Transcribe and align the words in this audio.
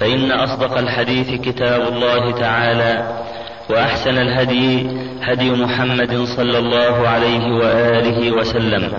فإن 0.00 0.32
أصدق 0.32 0.78
الحديث 0.78 1.40
كتاب 1.40 1.80
الله 1.80 2.32
تعالى 2.32 3.22
وأحسن 3.70 4.18
الهدي 4.18 4.86
هدي 5.22 5.50
محمد 5.50 6.24
صلى 6.24 6.58
الله 6.58 7.08
عليه 7.08 7.46
وآله 7.54 8.32
وسلم 8.32 8.92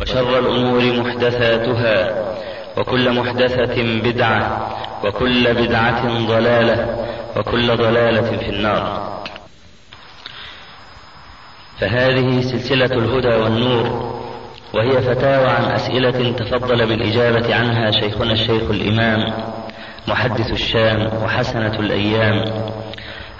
وشر 0.00 0.38
الأمور 0.38 0.82
محدثاتها 1.00 2.24
وكل 2.76 3.12
محدثة 3.12 3.82
بدعة 4.02 4.68
وكل 5.04 5.54
بدعة 5.54 6.26
ضلالة 6.26 7.06
وكل 7.36 7.76
ضلالة 7.76 8.38
في 8.38 8.48
النار. 8.50 9.18
فهذه 11.80 12.40
سلسلة 12.40 12.98
الهدى 12.98 13.36
والنور 13.36 14.18
وهي 14.74 15.02
فتاوى 15.02 15.46
عن 15.48 15.64
أسئلة 15.64 16.32
تفضل 16.32 16.86
بالإجابة 16.86 17.54
عنها 17.54 17.90
شيخنا 17.90 18.32
الشيخ 18.32 18.70
الإمام 18.70 19.32
محدث 20.06 20.52
الشام 20.52 21.10
وحسنة 21.24 21.80
الأيام 21.80 22.44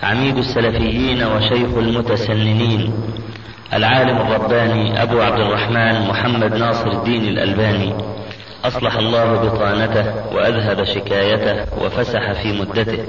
عميد 0.02 0.36
السلفيين 0.36 1.22
وشيخ 1.22 1.76
المتسننين 1.76 2.92
العالم 3.74 4.16
الرباني 4.16 5.02
أبو 5.02 5.20
عبد 5.20 5.41
الرحمن 5.41 6.08
محمد 6.08 6.54
ناصر 6.54 6.91
الدين 6.91 7.24
الألباني. 7.24 7.94
أصلح 8.64 8.96
الله 8.96 9.34
بطانته 9.34 10.34
وأذهب 10.34 10.84
شكايته 10.84 11.84
وفسح 11.84 12.32
في 12.42 12.60
مدته. 12.60 13.04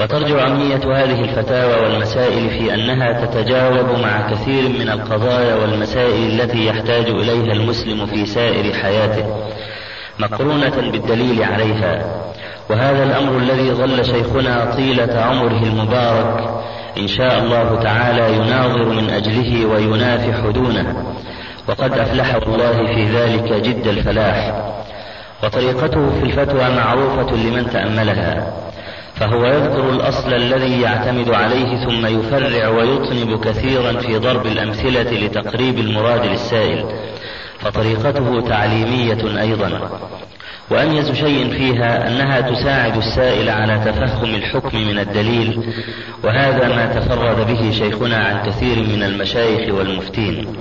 وترجع 0.00 0.46
أهمية 0.46 0.76
هذه 0.76 1.20
الفتاوى 1.20 1.82
والمسائل 1.82 2.50
في 2.50 2.74
أنها 2.74 3.24
تتجاوب 3.24 3.98
مع 3.98 4.30
كثير 4.30 4.68
من 4.68 4.88
القضايا 4.88 5.54
والمسائل 5.54 6.40
التي 6.40 6.66
يحتاج 6.66 7.04
إليها 7.08 7.52
المسلم 7.52 8.06
في 8.06 8.26
سائر 8.26 8.74
حياته. 8.74 9.26
مقرونة 10.22 10.90
بالدليل 10.92 11.42
عليها. 11.42 12.22
وهذا 12.70 13.04
الأمر 13.04 13.36
الذي 13.36 13.70
ظل 13.70 14.04
شيخنا 14.04 14.74
طيلة 14.76 15.20
عمره 15.20 15.62
المبارك 15.62 16.62
إن 16.98 17.08
شاء 17.08 17.38
الله 17.38 17.82
تعالى 17.82 18.36
يناظر 18.36 18.88
من 18.88 19.10
أجله 19.10 19.66
وينافح 19.66 20.46
دونه 20.54 21.04
وقد 21.68 21.98
أفلح 21.98 22.34
الله 22.34 22.94
في 22.94 23.06
ذلك 23.06 23.52
جد 23.52 23.86
الفلاح. 23.86 24.62
وطريقته 25.44 26.10
في 26.10 26.22
الفتوى 26.22 26.68
معروفة 26.76 27.36
لمن 27.36 27.70
تأملها. 27.70 28.52
فهو 29.14 29.44
يذكر 29.46 29.90
الأصل 29.90 30.34
الذي 30.34 30.80
يعتمد 30.80 31.30
عليه 31.30 31.84
ثم 31.86 32.06
يفرع 32.06 32.68
ويطنب 32.68 33.44
كثيرا 33.44 33.92
في 33.92 34.18
ضرب 34.18 34.46
الأمثلة 34.46 35.26
لتقريب 35.26 35.78
المراد 35.78 36.26
للسائل. 36.26 36.84
فطريقته 37.62 38.48
تعليمية 38.48 39.40
أيضا. 39.40 39.90
وأميز 40.70 41.12
شيء 41.12 41.50
فيها 41.50 42.06
أنها 42.08 42.40
تساعد 42.40 42.96
السائل 42.96 43.50
على 43.50 43.78
تفهم 43.78 44.34
الحكم 44.34 44.78
من 44.78 44.98
الدليل 44.98 45.74
وهذا 46.24 46.68
ما 46.68 46.86
تفرد 46.86 47.46
به 47.46 47.70
شيخنا 47.70 48.16
عن 48.16 48.50
كثير 48.50 48.76
من 48.78 49.02
المشايخ 49.02 49.74
والمفتين. 49.74 50.56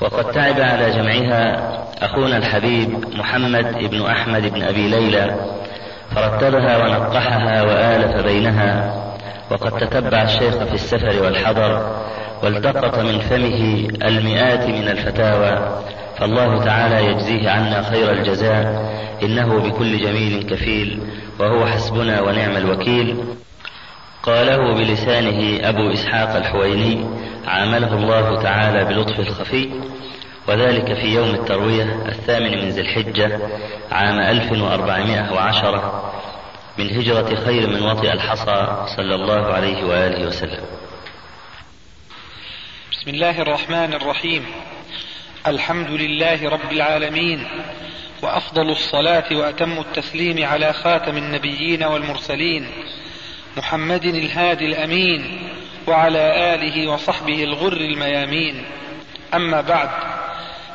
وقد 0.00 0.32
تعب 0.32 0.60
على 0.60 0.90
جمعها 0.90 1.70
أخونا 2.02 2.36
الحبيب 2.36 3.04
محمد 3.14 3.90
بن 3.90 4.02
أحمد 4.02 4.52
بن 4.52 4.62
أبي 4.62 4.88
ليلى 4.88 5.36
فرتبها 6.14 6.78
ونقحها 6.78 7.62
وآلف 7.62 8.26
بينها 8.26 8.94
وقد 9.50 9.70
تتبع 9.70 10.22
الشيخ 10.22 10.54
في 10.54 10.74
السفر 10.74 11.22
والحضر 11.22 11.96
والتقط 12.42 12.98
من 12.98 13.18
فمه 13.18 13.88
المئات 14.02 14.68
من 14.68 14.88
الفتاوى 14.88 15.82
فالله 16.18 16.64
تعالى 16.64 17.06
يجزيه 17.06 17.50
عنا 17.50 17.82
خير 17.90 18.12
الجزاء 18.12 18.90
إنه 19.22 19.60
بكل 19.60 19.98
جميل 19.98 20.42
كفيل 20.42 21.00
وهو 21.38 21.66
حسبنا 21.66 22.20
ونعم 22.20 22.56
الوكيل. 22.56 23.16
قاله 24.22 24.74
بلسانه 24.74 25.68
أبو 25.68 25.92
إسحاق 25.92 26.36
الحويني 26.36 27.06
عامله 27.46 27.94
الله 27.94 28.42
تعالى 28.42 28.84
بلطف 28.84 29.20
الخفي. 29.20 29.70
وذلك 30.48 30.94
في 30.94 31.14
يوم 31.14 31.30
التروية 31.30 32.06
الثامن 32.08 32.50
من 32.50 32.68
ذي 32.68 32.80
الحجة 32.80 33.38
عام 33.92 34.18
1410 34.20 36.12
من 36.78 36.86
هجرة 36.86 37.34
خير 37.34 37.68
من 37.68 37.82
وطئ 37.82 38.12
الحصى 38.12 38.86
صلى 38.96 39.14
الله 39.14 39.46
عليه 39.46 39.84
وآله 39.84 40.26
وسلم. 40.26 40.60
بسم 43.00 43.10
الله 43.10 43.42
الرحمن 43.42 43.94
الرحيم. 43.94 44.46
الحمد 45.46 45.90
لله 45.90 46.48
رب 46.48 46.72
العالمين 46.72 47.48
وأفضل 48.22 48.70
الصلاة 48.70 49.24
وأتم 49.32 49.78
التسليم 49.78 50.46
على 50.46 50.72
خاتم 50.72 51.16
النبيين 51.16 51.84
والمرسلين 51.84 52.70
محمد 53.56 54.04
الهادي 54.04 54.66
الأمين 54.66 55.48
وعلى 55.86 56.54
آله 56.54 56.88
وصحبه 56.88 57.44
الغر 57.44 57.72
الميامين. 57.72 58.64
أما 59.34 59.60
بعد 59.60 59.90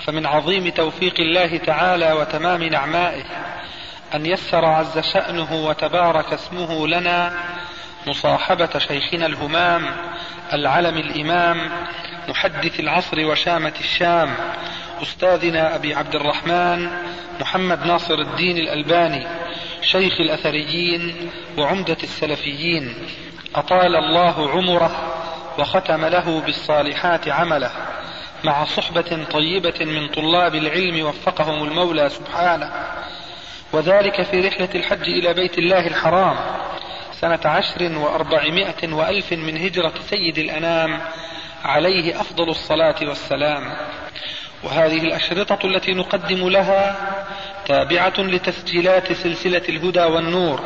فمن 0.06 0.26
عظيم 0.26 0.70
توفيق 0.70 1.20
الله 1.20 1.58
تعالى 1.58 2.12
وتمام 2.14 2.64
نعمائه 2.64 3.24
أن 4.16 4.26
يسر 4.26 4.66
عز 4.66 5.00
شأنه 5.00 5.66
وتبارك 5.68 6.34
اسمه 6.34 6.88
لنا 6.88 7.34
مصاحبة 8.07 8.80
شيخنا 8.80 9.25
الهمام 9.25 9.86
العلم 10.54 10.98
الإمام 10.98 11.72
محدث 12.28 12.80
العصر 12.80 13.25
وشامة 13.25 13.74
الشام 13.80 14.34
أستاذنا 15.02 15.75
أبي 15.75 15.94
عبد 15.96 16.16
الرحمن 16.16 16.90
محمد 17.42 17.86
ناصر 17.86 18.13
الدين 18.13 18.57
الألباني 18.57 19.28
شيخ 19.81 20.22
الأثريين 20.22 21.30
وعمدة 21.57 21.98
السلفيين. 22.04 22.94
أطال 23.56 23.96
الله 23.96 24.51
عمره 24.51 24.92
وختم 25.60 26.06
له 26.06 26.42
بالصالحات 26.42 27.28
عمله. 27.28 27.72
مع 28.44 28.66
صحبة 28.66 29.24
طيبة 29.31 29.86
من 29.86 30.08
طلاب 30.08 30.56
العلم 30.56 31.06
وفقهم 31.06 31.63
المولى 31.63 32.10
سبحانه. 32.10 32.72
وذلك 33.74 34.22
في 34.22 34.42
رحلة 34.42 34.69
الحج 34.75 35.10
إلى 35.10 35.34
بيت 35.34 35.58
الله 35.58 35.88
الحرام. 35.88 36.38
سنة 37.22 37.40
عشر 37.46 37.98
وأربعمائة 37.98 38.94
وألف 38.94 39.34
من 39.34 39.58
هجرة 39.58 39.94
سيد 40.10 40.38
الأنام 40.38 41.02
عليه 41.64 42.22
أفضل 42.22 42.50
الصلاة 42.50 42.96
والسلام. 43.02 43.78
وهذه 44.64 44.98
الأشرطة 44.98 45.60
التي 45.66 45.94
نقدم 45.94 46.50
لها 46.50 46.96
تابعة 47.66 48.14
لتسجيلات 48.18 49.14
سلسلة 49.14 49.62
الهدى 49.70 50.00
والنور 50.04 50.62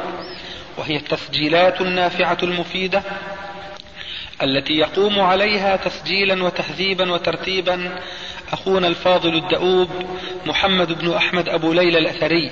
وهي 0.77 0.95
التسجيلات 0.95 1.81
النافعة 1.81 2.37
المفيدة 2.43 3.03
التي 4.43 4.73
يقوم 4.73 5.19
عليها 5.19 5.75
تسجيلا 5.75 6.43
وتهذيبا 6.43 7.11
وترتيبا 7.11 7.99
أخونا 8.53 8.87
الفاضل 8.87 9.35
الدؤوب 9.35 9.89
محمد 10.45 10.99
بن 10.99 11.13
أحمد 11.13 11.49
أبو 11.49 11.73
ليلى 11.73 11.97
الأثري. 11.97 12.51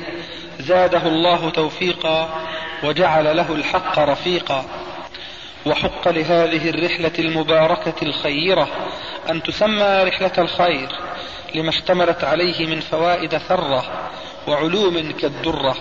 زاده 0.59 1.07
الله 1.07 1.49
توفيقا 1.49 2.47
وجعل 2.83 3.37
له 3.37 3.55
الحق 3.55 3.99
رفيقا. 3.99 4.65
وحق 5.65 6.07
لهذه 6.07 6.69
الرحلة 6.69 7.11
المباركة 7.19 7.93
الخيرة 8.01 8.67
أن 9.29 9.43
تسمى 9.43 10.03
رحلة 10.03 10.31
الخير 10.37 10.89
لما 11.55 11.69
اشتملت 11.69 12.23
عليه 12.23 12.65
من 12.65 12.79
فوائد 12.79 13.37
ثرة 13.37 14.09
وعلوم 14.47 15.11
كالدرة 15.11 15.75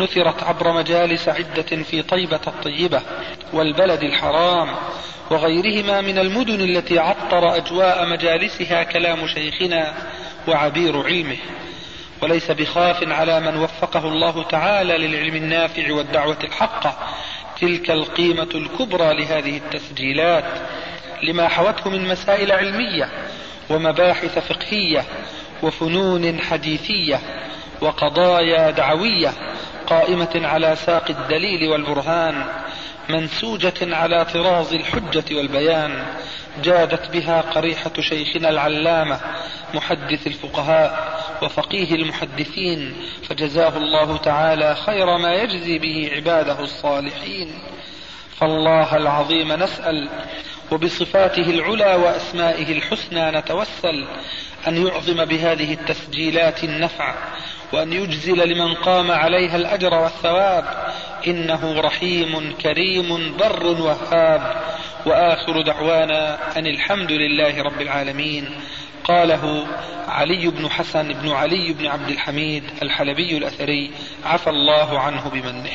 نثرت 0.00 0.42
عبر 0.42 0.72
مجالس 0.72 1.28
عدة 1.28 1.62
في 1.62 2.02
طيبة 2.02 2.40
الطيبة 2.46 3.02
والبلد 3.52 4.02
الحرام 4.02 4.68
وغيرهما 5.30 6.00
من 6.00 6.18
المدن 6.18 6.60
التي 6.60 6.98
عطر 6.98 7.56
أجواء 7.56 8.06
مجالسها 8.06 8.82
كلام 8.82 9.26
شيخنا 9.26 9.94
وعبير 10.48 11.06
علمه. 11.06 11.36
وليس 12.22 12.50
بخاف 12.50 13.08
على 13.08 13.40
من 13.40 13.56
وفقه 13.56 14.08
الله 14.08 14.42
تعالى 14.42 14.98
للعلم 14.98 15.36
النافع 15.36 15.92
والدعوة 15.92 16.38
الحقة 16.44 16.96
تلك 17.60 17.90
القيمة 17.90 18.48
الكبرى 18.54 19.14
لهذه 19.14 19.56
التسجيلات 19.56 20.44
لما 21.22 21.48
حوته 21.48 21.90
من 21.90 22.08
مسائل 22.08 22.52
علمية 22.52 23.08
ومباحث 23.70 24.38
فقهية 24.38 25.04
وفنون 25.62 26.40
حديثية 26.40 27.20
وقضايا 27.80 28.70
دعوية 28.70 29.32
قائمة 29.86 30.40
على 30.44 30.76
ساق 30.76 31.10
الدليل 31.10 31.68
والبرهان. 31.68 32.44
منسوجة 33.10 33.96
على 33.96 34.24
طراز 34.24 34.74
الحجة 34.74 35.36
والبيان 35.36 36.06
جادت 36.62 37.10
بها 37.10 37.40
قريحة 37.40 37.92
شيخنا 38.00 38.48
العلامة 38.50 39.20
محدث 39.74 40.26
الفقهاء 40.26 41.20
وفقيه 41.42 41.94
المحدثين 41.94 42.96
فجزاه 43.28 43.76
الله 43.76 44.16
تعالى 44.16 44.74
خير 44.74 45.18
ما 45.18 45.34
يجزي 45.34 45.78
به 45.78 46.10
عباده 46.14 46.60
الصالحين. 46.60 47.58
فالله 48.40 48.96
العظيم 48.96 49.52
نسأل 49.52 50.08
وبصفاته 50.72 51.50
العلى 51.50 51.94
وأسمائه 51.94 52.72
الحسنى 52.72 53.30
نتوسل 53.30 54.06
أن 54.68 54.86
يعظم 54.86 55.24
بهذه 55.24 55.72
التسجيلات 55.72 56.64
النفع 56.64 57.14
وأن 57.72 57.92
يجزل 57.92 58.48
لمن 58.48 58.74
قام 58.74 59.10
عليها 59.10 59.56
الأجر 59.56 59.94
والثواب. 59.94 60.64
إنه 61.26 61.80
رحيم 61.80 62.56
كريم 62.62 63.36
بر 63.36 63.66
وهاب. 63.66 64.62
وآخر 65.06 65.60
دعوانا 65.60 66.38
أن 66.58 66.66
الحمد 66.66 67.12
لله 67.12 67.62
رب 67.62 67.80
العالمين. 67.80 68.60
قاله 69.04 69.66
علي 70.08 70.48
بن 70.48 70.70
حسن 70.70 71.12
بن 71.12 71.28
علي 71.28 71.72
بن 71.72 71.86
عبد 71.86 72.08
الحميد 72.08 72.64
الحلبي 72.82 73.36
الأثري 73.36 73.90
عفى 74.24 74.50
الله 74.50 74.98
عنه 74.98 75.28
بمنه. 75.28 75.70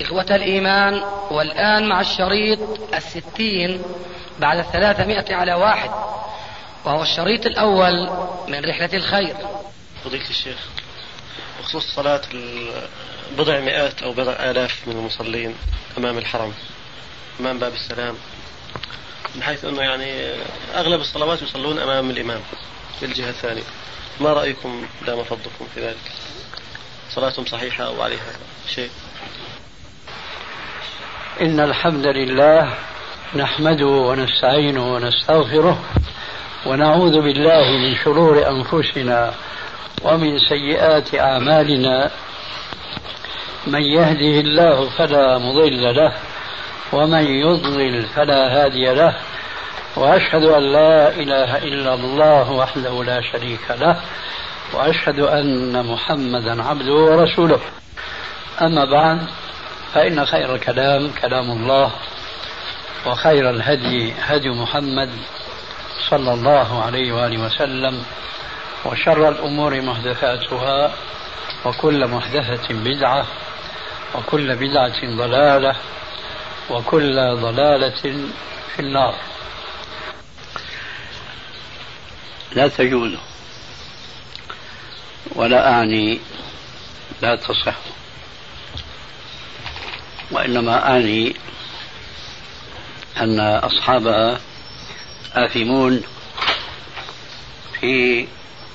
إخوة 0.00 0.36
الإيمان 0.36 1.02
والآن 1.30 1.88
مع 1.88 2.00
الشريط 2.00 2.58
الستين 2.94 3.82
بعد 4.38 4.58
الثلاثمائة 4.58 5.34
على 5.34 5.54
واحد. 5.54 5.90
وهو 6.84 7.02
الشريط 7.02 7.46
الأول 7.46 8.10
من 8.48 8.64
رحلة 8.64 8.90
الخير. 8.94 9.36
فضيلة 10.04 10.30
الشيخ 10.30 10.58
بخصوص 11.60 11.94
صلاة 11.94 12.22
بضع 13.38 13.60
مئات 13.60 14.02
أو 14.02 14.12
بضع 14.12 14.32
آلاف 14.32 14.88
من 14.88 14.92
المصلين 14.92 15.54
أمام 15.98 16.18
الحرم 16.18 16.54
أمام 17.40 17.58
باب 17.58 17.72
السلام 17.72 18.14
بحيث 19.36 19.64
أنه 19.64 19.82
يعني 19.82 20.34
أغلب 20.74 21.00
الصلوات 21.00 21.42
يصلون 21.42 21.78
أمام 21.78 22.10
الإمام 22.10 22.40
في 23.00 23.06
الجهة 23.06 23.30
الثانية. 23.30 23.62
ما 24.20 24.32
رأيكم 24.32 24.86
دام 25.06 25.24
فضلكم 25.24 25.66
في 25.74 25.80
ذلك؟ 25.80 26.12
صلاتهم 27.10 27.46
صحيحة 27.46 27.84
أو 27.84 28.02
عليها 28.02 28.32
شيء؟ 28.74 28.90
إن 31.40 31.60
الحمد 31.60 32.06
لله 32.06 32.74
نحمده 33.34 33.86
ونستعينه 33.86 34.94
ونستغفره 34.94 35.84
ونعوذ 36.66 37.20
بالله 37.20 37.70
من 37.70 37.96
شرور 38.04 38.48
أنفسنا 38.48 39.34
ومن 40.02 40.38
سيئات 40.38 41.14
أعمالنا. 41.14 42.10
من 43.66 43.82
يهده 43.82 44.40
الله 44.40 44.88
فلا 44.98 45.38
مضل 45.38 45.94
له 45.96 46.12
ومن 46.92 47.24
يضلل 47.24 48.02
فلا 48.02 48.64
هادي 48.64 48.94
له. 48.94 49.14
وأشهد 49.96 50.44
أن 50.44 50.62
لا 50.62 51.08
إله 51.08 51.58
إلا 51.58 51.94
الله 51.94 52.50
وحده 52.50 53.04
لا 53.04 53.20
شريك 53.20 53.70
له. 53.70 53.96
وأشهد 54.74 55.20
أن 55.20 55.86
محمدا 55.86 56.62
عبده 56.62 56.94
ورسوله. 56.94 57.60
أما 58.60 58.84
بعد 58.84 59.18
فإن 59.94 60.26
خير 60.26 60.54
الكلام 60.54 61.10
كلام 61.22 61.50
الله 61.50 61.90
وخير 63.06 63.50
الهدي 63.50 64.12
هدي 64.20 64.50
محمد 64.50 65.10
صلى 66.12 66.34
الله 66.34 66.82
عليه 66.82 67.12
وآله 67.12 67.40
وسلم 67.40 68.04
وشر 68.84 69.28
الأمور 69.28 69.80
محدثاتها 69.80 70.92
وكل 71.64 72.06
محدثة 72.06 72.74
بدعة 72.74 73.26
وكل 74.14 74.56
بدعة 74.56 75.16
ضلالة 75.16 75.76
وكل 76.70 77.16
ضلالة 77.16 78.02
في 78.76 78.80
النار. 78.80 79.14
لا 82.52 82.68
تجوز 82.68 83.12
ولا 85.34 85.72
أعني 85.72 86.20
لا 87.22 87.36
تصح 87.36 87.76
وإنما 90.30 90.88
أعني 90.88 91.36
أن 93.16 93.40
أصحابها 93.40 94.40
آثمون 95.34 96.02
في 97.80 98.26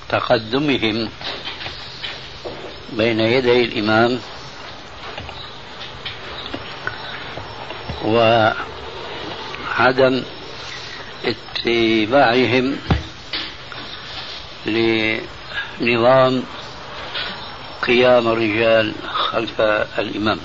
تقدمهم 0.08 1.10
بين 2.92 3.20
يدي 3.20 3.64
الإمام 3.64 4.20
وعدم 8.04 8.54
اتباعهم 11.24 12.76
لنظام 14.66 16.42
قيام 17.82 18.28
الرجال 18.28 18.94
خلف 19.14 19.60
الإمام. 19.98 20.40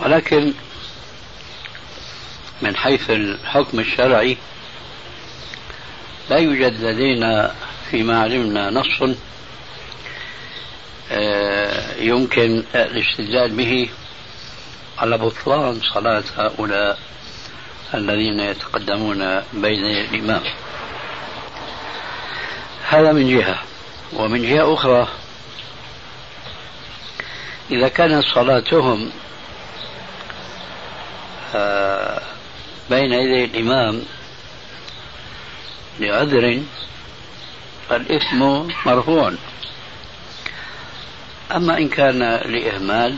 ولكن 0.00 0.52
من 2.62 2.76
حيث 2.76 3.10
الحكم 3.10 3.80
الشرعي 3.80 4.36
لا 6.30 6.36
يوجد 6.36 6.84
لدينا 6.84 7.54
فيما 7.90 8.22
علمنا 8.22 8.70
نص 8.70 9.16
آه، 11.12 11.94
يمكن 11.96 12.64
الاستدلال 12.74 13.50
به 13.50 13.88
على 14.98 15.18
بطلان 15.18 15.80
صلاة 15.94 16.24
هؤلاء 16.36 16.98
الذين 17.94 18.40
يتقدمون 18.40 19.40
بين 19.52 19.84
الإمام. 19.84 20.42
هذا 22.88 23.12
من 23.12 23.38
جهة 23.38 23.62
ومن 24.12 24.42
جهة 24.42 24.74
أخرى 24.74 25.08
إذا 27.70 27.88
كانت 27.88 28.24
صلاتهم 28.24 29.10
بين 32.90 33.12
يدي 33.12 33.44
الإمام 33.44 34.02
لعذر 36.00 36.62
فالإثم 37.88 38.68
مرفوع. 38.86 39.34
أما 41.52 41.78
إن 41.78 41.88
كان 41.88 42.18
لإهمال 42.34 43.16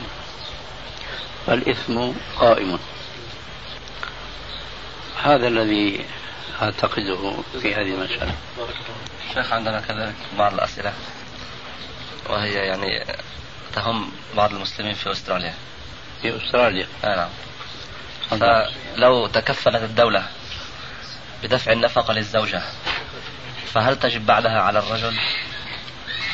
فالإثم 1.47 2.12
قائم. 2.38 2.79
هذا 5.23 5.49
الذي 5.49 6.05
أعتقده 6.62 7.35
في 7.62 7.75
هذه 7.75 7.95
المسألة. 7.95 8.35
شيخ 9.35 9.53
عندنا 9.53 9.81
كذلك 9.81 10.14
بعض 10.38 10.55
الأسئلة. 10.55 10.93
وهي 12.31 12.53
يعني 12.53 13.05
تهم 13.75 14.12
بعض 14.37 14.55
المسلمين 14.55 14.95
في 14.95 15.12
أستراليا. 15.12 15.55
في 16.23 16.37
أستراليا؟ 16.37 16.87
آه 17.05 17.17
نعم. 17.17 17.29
فلو 18.31 19.26
تكفلت 19.26 19.83
الدولة 19.83 20.26
بدفع 21.43 21.73
النفقة 21.73 22.12
للزوجة 22.12 22.62
فهل 23.66 23.99
تجب 23.99 24.26
بعدها 24.26 24.61
على 24.61 24.78
الرجل 24.78 25.16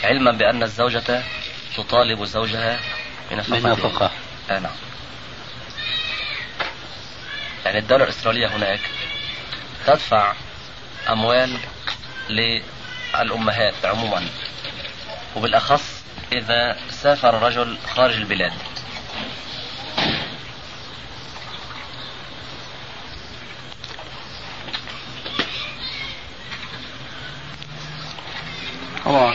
علما 0.04 0.30
بأن 0.32 0.62
الزوجة 0.62 1.22
تطالب 1.76 2.24
زوجها 2.24 2.80
بنفقة. 3.30 4.10
آه 4.50 4.58
نعم. 4.58 4.72
يعني 7.64 7.78
الدولة 7.78 8.04
الأسترالية 8.04 8.46
هناك 8.46 8.80
تدفع 9.86 10.32
أموال 11.08 11.58
للأمهات 12.28 13.74
عموما 13.84 14.24
وبالأخص 15.36 16.04
إذا 16.32 16.76
سافر 16.90 17.36
الرجل 17.36 17.78
خارج 17.94 18.14
البلاد. 18.14 18.52
طبعا. 29.04 29.34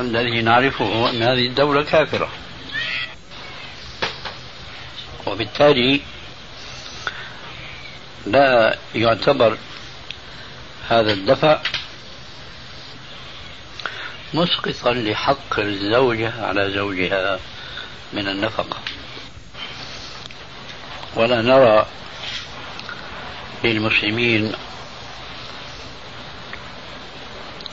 الذي 0.00 0.42
نعرفه 0.42 1.10
أن 1.10 1.22
هذه 1.22 1.46
الدولة 1.46 1.82
كافرة. 1.82 2.28
وبالتالي 5.26 6.00
لا 8.26 8.78
يعتبر 8.94 9.58
هذا 10.88 11.12
الدفع 11.12 11.60
مسقطا 14.34 14.92
لحق 14.92 15.58
الزوجة 15.58 16.46
على 16.46 16.70
زوجها 16.70 17.38
من 18.12 18.28
النفقة. 18.28 18.78
ولا 21.14 21.42
نرى 21.42 21.86
للمسلمين 23.64 24.52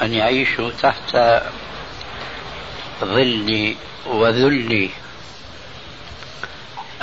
أن 0.06 0.14
يعيشوا 0.14 0.72
تحت 0.72 1.18
ظل 3.02 3.76
وذل 4.06 4.90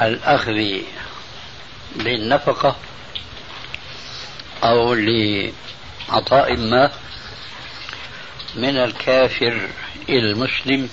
الأخذ 0.03 0.81
للنفقة 1.97 2.77
أو 4.65 4.95
لعطاء 4.95 6.57
ما 6.57 6.91
من 8.57 8.77
الكافر 8.77 9.69
إلى 10.09 10.31
المسلم 10.33 10.89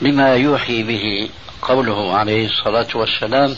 لما 0.00 0.34
يوحي 0.36 0.82
به 0.82 1.30
قوله 1.62 2.16
عليه 2.16 2.46
الصلاة 2.46 2.88
والسلام 2.94 3.56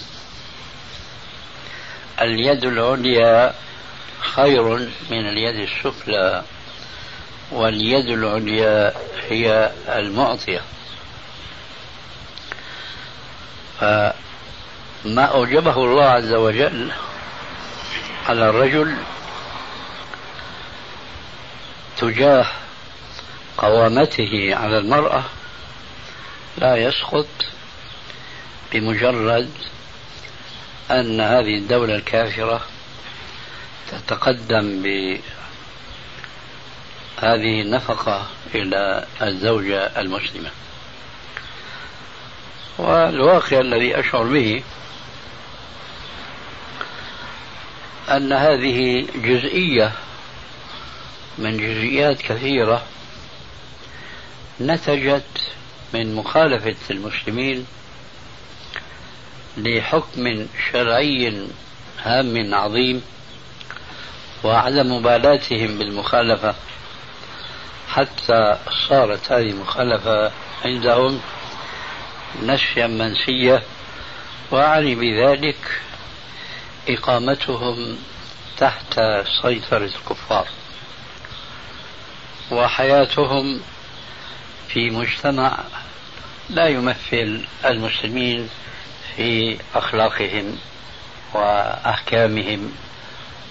اليد 2.20 2.64
العليا 2.64 3.54
خير 4.20 4.62
من 5.10 5.28
اليد 5.28 5.68
السفلى 5.68 6.44
واليد 7.52 8.08
العليا 8.08 8.92
هي 9.28 9.72
المعطية. 9.88 10.60
فما 13.80 14.12
أوجبه 15.24 15.76
الله 15.76 16.04
عز 16.04 16.32
وجل 16.32 16.92
على 18.28 18.48
الرجل 18.50 18.96
تجاه 21.96 22.46
قوامته 23.58 24.50
على 24.54 24.78
المرأة 24.78 25.22
لا 26.58 26.76
يسقط 26.76 27.26
بمجرد 28.72 29.50
أن 30.90 31.20
هذه 31.20 31.54
الدولة 31.58 31.94
الكافرة 31.94 32.60
تتقدم 33.90 34.82
بهذه 34.82 35.20
النفقة 37.62 38.26
إلى 38.54 39.06
الزوجة 39.22 40.00
المسلمة. 40.00 40.50
والواقع 42.78 43.60
الذي 43.60 44.00
أشعر 44.00 44.24
به 44.24 44.62
أن 48.10 48.32
هذه 48.32 49.06
جزئية 49.14 49.92
من 51.38 51.56
جزئيات 51.56 52.22
كثيرة 52.22 52.82
نتجت 54.60 55.52
من 55.94 56.14
مخالفة 56.14 56.76
المسلمين 56.90 57.66
لحكم 59.56 60.46
شرعي 60.72 61.46
هام 62.02 62.54
عظيم 62.54 63.02
وعدم 64.44 64.92
مبالاتهم 64.92 65.78
بالمخالفة. 65.78 66.54
حتى 67.88 68.58
صارت 68.88 69.32
هذه 69.32 69.50
المخالفة 69.50 70.32
عندهم 70.64 71.20
نسيا 72.42 72.86
منسية 72.86 73.62
وأعني 74.50 74.94
بذلك 74.94 75.80
إقامتهم 76.88 77.98
تحت 78.58 79.00
سيطرة 79.42 79.84
الكفار. 79.84 80.46
وحياتهم 82.50 83.60
في 84.68 84.90
مجتمع 84.90 85.58
لا 86.50 86.66
يمثل 86.68 87.44
المسلمين 87.64 88.48
في 89.16 89.58
أخلاقهم 89.74 90.58
وأحكامهم. 91.34 92.72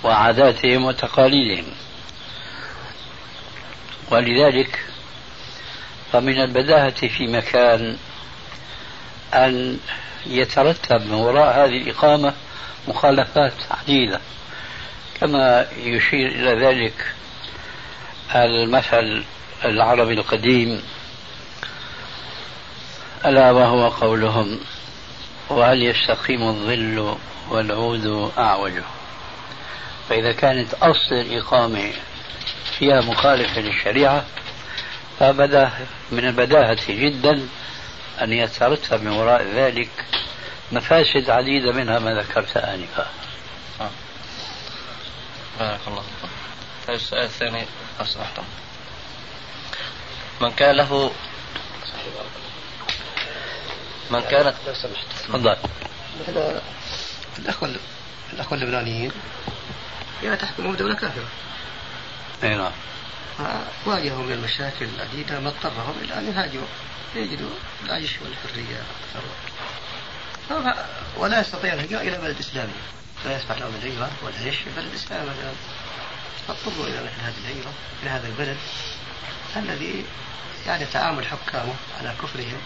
وعاداتهم 0.03 0.85
وتقاليدهم. 0.85 1.65
ولذلك 4.11 4.79
فمن 6.11 6.41
البداهة 6.41 7.07
في 7.07 7.27
مكان 7.27 7.97
أن 9.33 9.79
يترتب 10.25 11.01
من 11.01 11.13
وراء 11.13 11.65
هذه 11.65 11.77
الإقامة 11.77 12.33
مخالفات 12.87 13.53
عديدة 13.71 14.19
كما 15.19 15.67
يشير 15.77 16.27
إلى 16.27 16.65
ذلك 16.65 17.13
المثل 18.35 19.23
العربي 19.65 20.13
القديم 20.13 20.81
ألا 23.25 23.51
وهو 23.51 23.87
قولهم 23.87 24.59
وهل 25.49 25.83
يستقيم 25.83 26.41
الظل 26.43 27.15
والعود 27.49 28.31
أعوج 28.37 28.73
فإذا 30.09 30.31
كانت 30.31 30.73
أصل 30.73 31.15
الإقامة 31.15 31.93
فيها 32.79 33.01
مخالفة 33.01 33.61
للشريعة 33.61 34.25
فبدأ 35.19 35.71
من 36.11 36.27
البداهة 36.27 36.79
جدا 36.89 37.47
أن 38.21 38.33
يترتب 38.33 39.03
من 39.03 39.11
وراء 39.11 39.43
ذلك 39.43 39.89
مفاسد 40.71 41.29
عديدة 41.29 41.71
منها 41.71 41.99
ما 41.99 42.13
ذكرت 42.13 42.57
آنفا. 42.57 43.07
آه. 43.81 43.89
بارك 45.59 45.79
الله 45.87 46.01
فيكم 46.01 46.33
طيب 46.87 46.95
السؤال 46.95 47.23
الثاني 47.23 47.65
لو 47.99 48.05
سمحتم 48.05 48.43
من 50.41 50.51
كان 50.51 50.75
له 50.75 51.11
من 54.11 54.21
كانت 54.21 54.55
لو 54.67 54.73
سمحت. 54.73 55.05
تفضل. 55.23 55.55
الأخوة 57.39 57.75
الأخوة 58.33 58.57
اللبنانيين. 58.57 59.11
هي 60.21 60.35
تحكمهم 60.35 60.75
دولة 60.75 60.95
كافرة 60.95 61.27
أي 62.43 62.55
نعم. 62.55 62.71
فواجهوا 63.85 64.23
من 64.23 64.31
المشاكل 64.31 64.87
العديدة 64.95 65.39
ما 65.39 65.49
اضطرهم 65.49 65.95
إلى 66.01 66.17
أن 66.17 66.27
يهاجروا. 66.27 66.67
يجدوا 67.15 67.49
العيش 67.85 68.11
والحرية 68.21 68.83
أكثر. 69.11 69.23
ولا 71.17 71.39
يستطيع 71.39 71.73
الهجرة 71.73 72.01
إلى 72.01 72.17
بلد 72.17 72.39
إسلامي. 72.39 72.73
لا 73.25 73.37
يسمح 73.37 73.57
لهم 73.57 73.73
الهجرة 73.81 74.11
والعيش 74.21 74.55
في 74.55 74.69
بلد 74.77 74.93
إسلامي 74.93 75.29
مثلا. 75.29 75.51
فاضطروا 76.47 76.85
إلى 76.85 77.03
مثل 77.03 77.21
هذه 77.21 77.35
الهجرة 77.37 77.73
إلى 78.03 78.09
هذا 78.09 78.27
البلد 78.27 78.57
الذي 79.55 80.05
يعني 80.67 80.85
تعامل 80.85 81.25
حكامه 81.27 81.73
على 81.99 82.15
كفرهم 82.23 82.61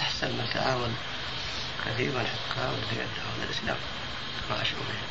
أحسن 0.00 0.28
من 0.28 0.48
تعامل 0.54 0.90
كثير 1.86 2.10
من 2.10 2.20
الحكام 2.20 2.74
الذين 2.74 3.06
يدعون 3.12 3.48
الإسلام. 3.48 3.76
مع 4.50 4.62
شؤونهم 4.62 5.08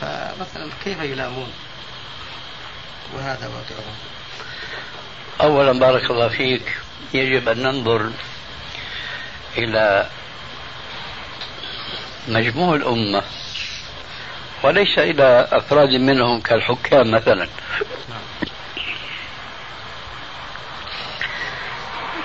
فمثلا 0.00 0.68
كيف 0.84 1.00
يلامون 1.00 1.52
وهذا 3.14 3.46
واقعهم 3.46 3.96
أولا 5.40 5.72
بارك 5.72 6.10
الله 6.10 6.28
فيك. 6.28 6.76
يجب 7.14 7.48
أن 7.48 7.62
ننظر 7.62 8.10
إلى 9.58 10.06
مجموع 12.28 12.74
الأمة 12.74 13.22
وليس 14.62 14.98
إلى 14.98 15.48
أفراد 15.52 15.88
منهم 15.88 16.40
كالحكام 16.40 17.10
مثلا. 17.10 17.48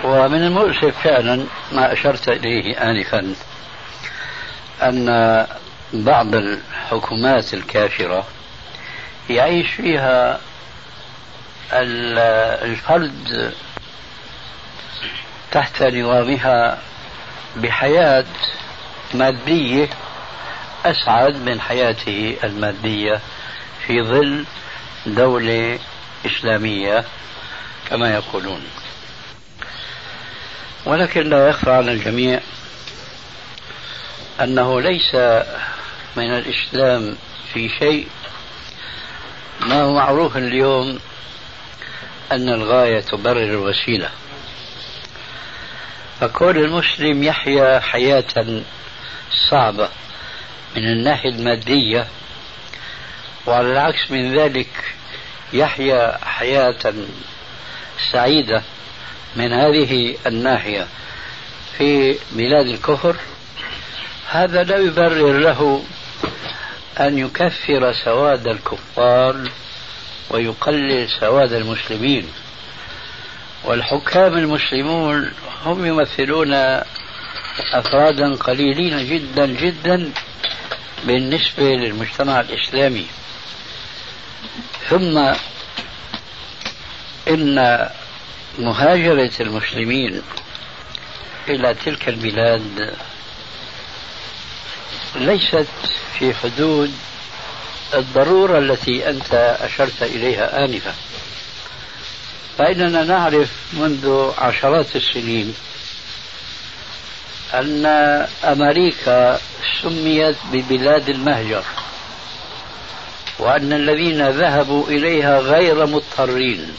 ومن 0.03 0.44
المؤسف 0.44 1.01
فعلا 1.03 1.46
ما 1.72 1.94
أشرت 1.94 2.29
إليه 2.29 2.77
آنفا 2.91 3.36
أن 4.82 5.48
بعض 6.04 6.36
الحكومات 6.36 7.54
الكافرة 7.54 8.28
يعيش 9.30 9.72
فيها 9.72 10.40
الفرد 12.64 13.54
تحت 15.52 15.84
نظامها 15.84 16.78
بحياة 17.56 18.25
مادية 19.14 19.90
أسعد 20.86 21.36
من 21.36 21.62
حياته 21.62 22.38
المادية 22.44 23.20
في 23.88 24.02
ظل 24.04 24.46
دولة 25.06 25.80
إسلامية 26.25 27.06
كما 27.90 28.14
يقولون. 28.14 28.62
ولكن 30.86 31.30
لا 31.30 31.48
يخفى 31.50 31.72
على 31.72 31.92
الجميع 31.92 32.40
أنه 34.42 34.82
ليس 34.82 35.16
من 36.18 36.34
الإسلام 36.34 37.16
في 37.54 37.70
شيء 37.70 38.08
ما 39.62 39.82
هو 39.82 39.94
معروف 39.94 40.38
اليوم 40.38 41.00
أن 42.32 42.50
الغاية 42.50 43.00
تبرر 43.00 43.44
الوسيلة. 43.44 44.10
فكون 46.20 46.58
المسلم 46.58 47.24
يحيا 47.24 47.80
حياة 47.80 48.64
صعبة 49.50 49.90
من 50.76 50.84
الناحية 50.84 51.30
المادية 51.30 52.08
وعلى 53.46 53.72
العكس 53.72 54.12
من 54.12 54.38
ذلك 54.38 54.70
يحيا 55.54 56.18
حياة 56.26 56.94
سعيدة 58.12 58.64
من 59.36 59.54
هذه 59.54 60.18
الناحية 60.28 60.88
في 61.78 62.18
بلاد 62.32 62.68
الكفر 62.68 63.16
هذا 64.30 64.64
لا 64.64 64.78
يبرر 64.78 65.40
له 65.40 65.84
أن 67.00 67.18
يكفر 67.18 67.92
سواد 67.94 68.48
الكفار 68.48 69.52
ويقلل 70.30 71.10
سواد 71.10 71.54
المسلمين. 71.54 72.28
والحكام 73.64 74.34
المسلمون 74.38 75.32
هم 75.66 75.86
يمثلون 75.86 76.54
أفرادا 77.74 78.36
قليلين 78.36 79.10
جدا 79.10 79.46
جدا 79.46 80.12
بالنسبة 81.04 81.64
للمجتمع 81.64 82.40
الإسلامي. 82.40 83.06
ثم 84.90 85.34
إن 87.28 87.90
مهاجرة 88.60 89.32
المسلمين 89.40 90.22
إلى 91.50 91.74
تلك 91.74 92.10
البلاد 92.10 92.96
ليست 95.16 95.68
في 96.20 96.34
حدود 96.34 96.92
الضرورة 97.94 98.60
التي 98.60 99.10
أنت 99.10 99.58
أشرت 99.62 100.04
إليها 100.04 100.66
آنفا. 100.66 100.94
فإننا 102.58 103.04
نعرف 103.04 103.50
منذ 103.74 104.32
عشرات 104.38 104.96
السنين 104.96 105.56
أن 107.54 107.86
أمريكا 108.44 109.40
سميت 109.82 110.36
ببلاد 110.51 111.10
المهجر 111.10 111.64
وأن 113.40 113.74
الذين 113.74 114.30
ذهبوا 114.30 114.88
إليها 114.88 115.40
غير 115.40 115.86
مضطرين 115.86 116.74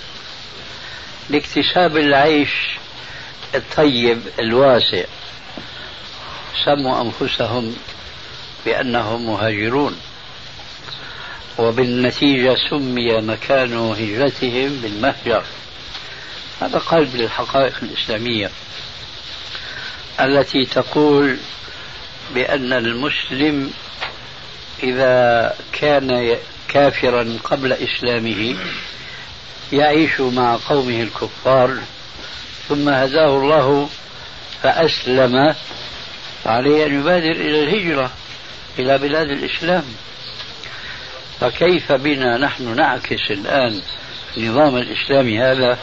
لاكتساب 1.31 1.97
العيش 1.97 2.51
الطيب 3.55 4.23
الواسع. 4.39 5.05
سموا 6.65 7.03
أنفسهم 7.03 7.77
بأنهم 8.67 9.27
مهاجرون. 9.27 9.97
وبالنتيجة 11.59 12.57
سمي 12.71 13.21
مكان 13.21 13.73
هجرتهم 13.73 14.81
بالمهجر. 14.83 15.43
هذا 16.61 16.79
قلب 16.79 17.17
للحقائق 17.17 17.75
الإسلامية 17.83 18.51
التي 20.21 20.65
تقول 20.65 21.37
بأن 22.35 22.73
المسلم 22.73 23.71
إذا 24.83 25.55
كان 25.73 26.37
كافرا 26.69 27.39
قبل 27.45 27.73
إسلامه 27.73 28.57
يعيش 29.73 30.21
مع 30.21 30.59
قومه 30.69 31.03
الكفار 31.03 31.79
ثم 32.69 32.89
هداه 32.89 33.37
الله 33.37 33.89
فأسلم 34.63 35.55
عليه 36.47 36.87
أن 36.87 37.01
يبادر 37.01 37.33
إلى 37.33 37.65
الهجرة. 37.65 38.11
إلى 38.79 38.99
بلاد 38.99 39.31
الإسلام. 39.31 39.85
فكيف 41.41 41.93
بنا 41.93 42.37
نحن 42.37 42.77
نعكس 42.77 43.31
الآن 43.31 43.81
النظام 44.37 44.77
الإسلامي 44.77 45.41
هذا؟ 45.41 45.79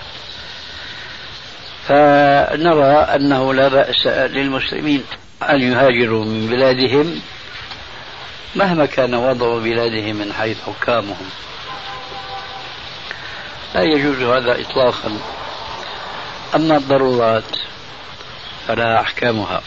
فنرى 1.88 2.94
أنه 2.94 3.54
لا 3.54 3.68
بأس 3.68 4.08
للمسلمين 4.08 5.04
أن 5.50 5.62
يهاجروا 5.62 6.26
من 6.26 6.48
بلادهم 6.48 7.22
مهما 8.56 8.86
كان 8.86 9.16
وضع 9.16 9.58
بلادهم 9.58 10.16
من 10.16 10.34
حيث 10.34 10.58
حكامهم. 10.68 11.30
لا 13.76 13.82
يجوز 13.82 14.22
هذا 14.22 14.62
إطلاقا. 14.62 15.20
أما 16.56 16.78
الضرورات 16.78 17.44
فلا 18.68 19.02
أحكامها 19.02 19.62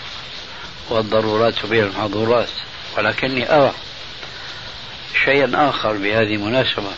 والضرورات 0.91 1.55
تبيع 1.55 1.85
المحظورات. 1.85 2.49
ولكني 2.97 3.53
أرى 3.53 3.73
شيئا 5.25 5.69
آخر 5.69 5.93
بهذه 5.93 6.35
المناسبة 6.35 6.91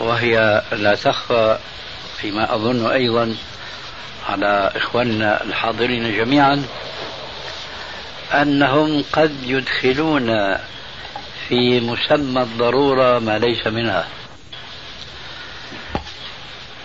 وهي 0.00 0.62
لا 0.72 0.94
تخفى 0.94 1.58
فيما 2.20 2.54
أظن 2.54 2.86
أيضا 2.86 3.36
على 4.28 4.72
إخواننا 4.76 5.44
الحاضرين 5.44 6.16
جميعا 6.16 6.64
أنهم 8.32 9.04
قد 9.12 9.36
يدخلون 9.42 10.56
في 11.48 11.80
مسمى 11.80 12.42
الضرورة 12.42 13.18
ما 13.18 13.38
ليس 13.38 13.66
منها. 13.66 14.08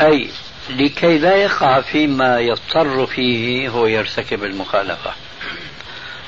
أي 0.02 0.30
لكي 0.70 1.18
لا 1.18 1.36
يقع 1.36 1.82
فيما 1.82 2.40
يضطر 2.40 3.06
فيه 3.06 3.70
هو 3.70 3.86
يرتكب 3.86 4.44
المخالفة. 4.44 5.12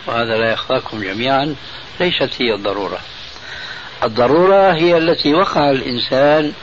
وهذا 0.09 0.37
لا 0.37 0.51
يخفاكم 0.51 1.01
جميعا 1.01 1.55
ليست 1.99 2.29
هي 2.39 2.53
الضرورة. 2.53 2.99
الضرورة 4.03 4.73
هي 4.73 4.97
التي 4.97 5.33
وقع 5.33 5.69
الإنسان 5.69 6.53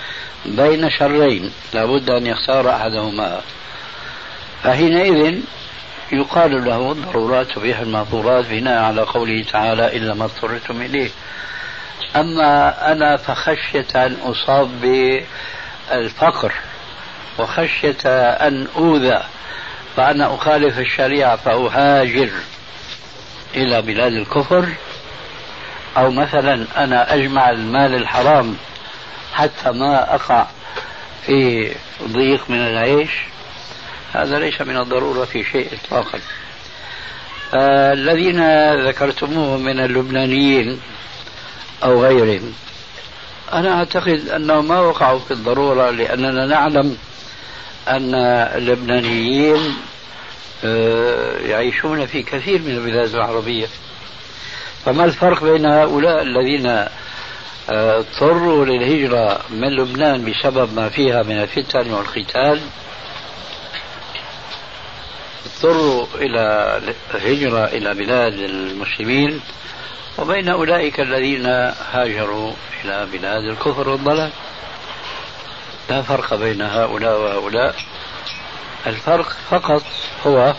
بين 0.46 0.90
شرين 0.90 1.52
لابد 1.74 2.11
أن 2.11 2.26
يختار 2.26 2.70
أحدهما. 2.70 3.40
فحينئذ 4.62 5.40
يقال 6.12 6.64
له 6.64 6.92
الضرورات 6.92 7.46
تبيح 7.50 7.78
المحظورات 7.78 8.46
بناء 8.46 8.82
على 8.82 9.02
قوله 9.02 9.44
تعالى 9.52 9.96
إلا 9.96 10.14
ما 10.14 10.24
اضطررتم 10.24 10.82
إليه. 10.82 11.11
أما 12.16 12.92
أنا 12.92 13.16
فخشية 13.16 14.06
أن 14.06 14.16
أصاب 14.24 14.68
بالفقر 15.90 16.52
وخشية 17.38 18.06
أن 18.30 18.66
أوذى 18.76 19.22
فأنا 19.96 20.35
أخالف 20.35 20.78
الشريعة 20.78 21.37
فأهاجر. 21.37 22.30
إلى 23.54 23.82
بلاد 23.82 24.12
الكفر 24.12 24.68
أو 25.96 26.11
مثلا 26.11 26.66
أنا 26.76 27.14
أجمع 27.14 27.50
المال 27.50 27.94
الحرام 27.94 28.56
حتى 29.32 29.70
ما 29.70 30.14
أقع 30.14 30.46
في 31.26 31.70
ضيق 32.02 32.50
من 32.50 32.59
العيش. 32.59 33.11
هذا 34.12 34.38
ليس 34.38 34.61
من 34.61 34.76
الضرورة 34.76 35.24
في 35.24 35.44
شيء 35.44 35.68
إطلاقا. 35.72 36.18
الذين 37.92 38.40
ذكرتموهم 38.87 39.64
من 39.64 39.80
اللبنانيين 39.80 40.80
أو 41.85 42.02
غيرهم 42.02 42.52
أنا 43.52 43.78
أعتقد 43.78 44.28
أنهم 44.28 44.68
ما 44.68 44.80
وقعوا 44.80 45.18
في 45.18 45.30
الضرورة 45.30 45.90
لأننا 45.90 46.46
نعلم 46.46 46.96
أن 47.88 48.14
اللبنانيين 48.56 49.56
آه، 49.56 49.72
يعيشون 51.48 52.06
في 52.06 52.22
كثير 52.22 52.62
من 52.62 52.70
البلاد 52.70 53.14
العربية. 53.14 53.66
فما 54.84 55.04
الفرق 55.04 55.44
بين 55.44 55.66
هؤلاء 55.66 56.22
الذين 56.22 56.66
آه، 57.70 57.98
اضطروا 57.98 58.64
للهجرة 58.64 59.40
من 59.50 59.68
لبنان 59.68 60.24
بسبب 60.24 60.74
ما 60.74 60.88
فيها 60.88 61.22
من 61.22 61.42
الفتن 61.42 61.92
والقتال 61.92 62.60
اضطروا 65.46 66.06
إلى 66.14 66.80
الهجرة 67.14 67.64
إلى 67.64 67.94
بلاد 67.94 68.32
المسلمين 68.32 69.40
وبين 70.18 70.48
أولئك 70.48 71.00
الذين 71.00 71.46
هاجروا 71.92 72.52
إلى 72.84 73.06
بلاد 73.12 73.44
الكفر 73.44 73.88
والضلال. 73.88 74.30
لا 75.90 76.02
فرق 76.02 76.34
بين 76.34 76.62
هؤلاء 76.62 77.20
وهؤلاء. 77.20 77.74
الفرق 78.87 79.37
فقط 79.51 79.83
هو 80.27 80.55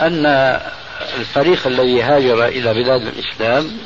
أن 0.00 0.26
الفريق 1.18 1.66
الذي 1.66 2.02
هاجر 2.02 2.46
إلى 2.46 2.74
بلاد 2.74 3.02
الإسلام 3.06 3.78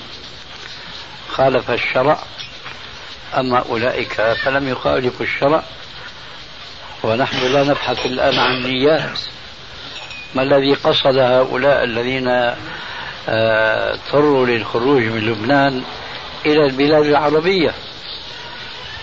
خالف 1.28 1.70
الشرع 1.70 2.18
أما 3.36 3.58
أولئك 3.58 4.12
فلم 4.12 4.68
يخالفوا 4.68 5.26
الشرع 5.26 5.62
ونحن 7.02 7.52
لا 7.52 7.64
نبحث 7.64 8.06
الآن 8.06 8.38
عن 8.38 8.62
نيات. 8.62 9.18
ما 10.34 10.42
الذي 10.42 10.74
قصد 10.74 11.18
هؤلاء 11.18 11.84
الذين 11.84 12.28
آه، 13.28 13.94
اضطروا 13.94 14.46
للخروج 14.46 15.02
من 15.02 15.20
لبنان 15.20 15.82
إلى 16.46 16.66
البلاد 16.66 17.06
العربية؟ 17.06 17.74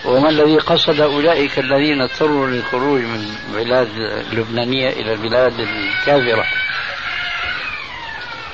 وما 0.04 0.28
الذي 0.28 0.58
قصد 0.58 1.00
أولئك 1.00 1.58
الذين 1.58 2.00
اضطروا 2.00 2.46
للخروج 2.46 3.00
من 3.00 3.34
بلاد 3.54 3.88
اللبنانية 4.32 4.88
إلى 4.88 5.12
البلاد 5.12 5.60
الكافرة؟ 5.60 6.44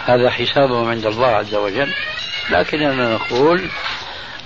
هذا 0.06 0.30
حسابهم 0.30 0.88
عند 0.88 1.06
الله 1.06 1.26
عز 1.26 1.54
وجل. 1.54 1.92
لكننا 2.50 3.14
نقول 3.14 3.68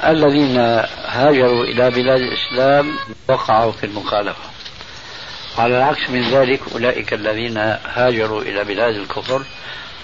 الذين 0.05 0.59
هاجروا 1.05 1.65
إلى 1.65 1.91
بلاد 1.91 2.21
الإسلام 2.21 2.97
وقعوا 3.29 3.73
في 3.73 3.87
المخالفة. 3.87 4.45
على 5.59 5.77
العكس 5.77 6.11
من 6.11 6.31
ذلك 6.31 6.61
أولئك 6.73 7.13
الذين 7.13 7.57
هاجروا 7.95 8.43
إلى 8.43 8.65
بلاد 8.65 8.95
الكفر 8.95 9.43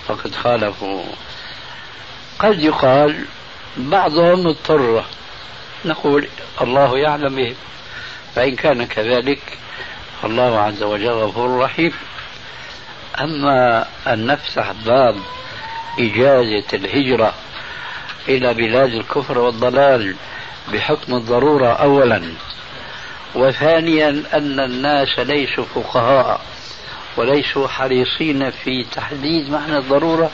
فقد 0.08 0.34
خالفوا. 0.34 1.02
قد 2.38 2.62
يقال 2.62 3.24
بعضهم 3.76 4.46
اضطر 4.46 5.04
نقول 5.84 6.28
الله 6.60 6.98
يعلم 6.98 7.36
بهم 7.36 7.54
فإن 8.34 8.56
كان 8.56 8.86
كذلك 8.86 9.40
الله 10.24 10.60
عز 10.60 10.82
وجل 10.82 11.10
غفور 11.10 11.58
رحيم. 11.60 11.92
أما 13.20 13.86
أن 14.06 14.26
نفتح 14.26 14.72
باب 14.86 15.16
إجازة 15.98 16.64
الهجرة 16.72 17.34
إلى 18.28 18.54
بلاد 18.54 18.92
الكفر 18.92 19.38
والضلال 19.38 20.14
بحكم 20.72 21.14
الضرورة 21.14 21.68
أولا 21.68 22.22
وثانيا 23.34 24.08
أن 24.08 24.60
الناس 24.60 25.18
ليسوا 25.18 25.64
فقهاء 25.74 26.40
وليسوا 27.16 27.68
حريصين 27.68 28.50
في 28.50 28.84
تحديد 28.84 29.50
معنى 29.50 29.78
الضرورة 29.78 30.30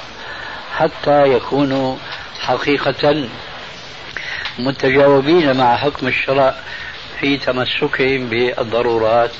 حتى 0.76 1.22
يكونوا 1.22 1.96
حقيقة 2.40 3.28
متجاوبين 4.58 5.56
مع 5.56 5.76
حكم 5.76 6.06
الشرع 6.06 6.54
في 7.20 7.36
تمسكهم 7.36 8.28
بالضرورات 8.28 9.30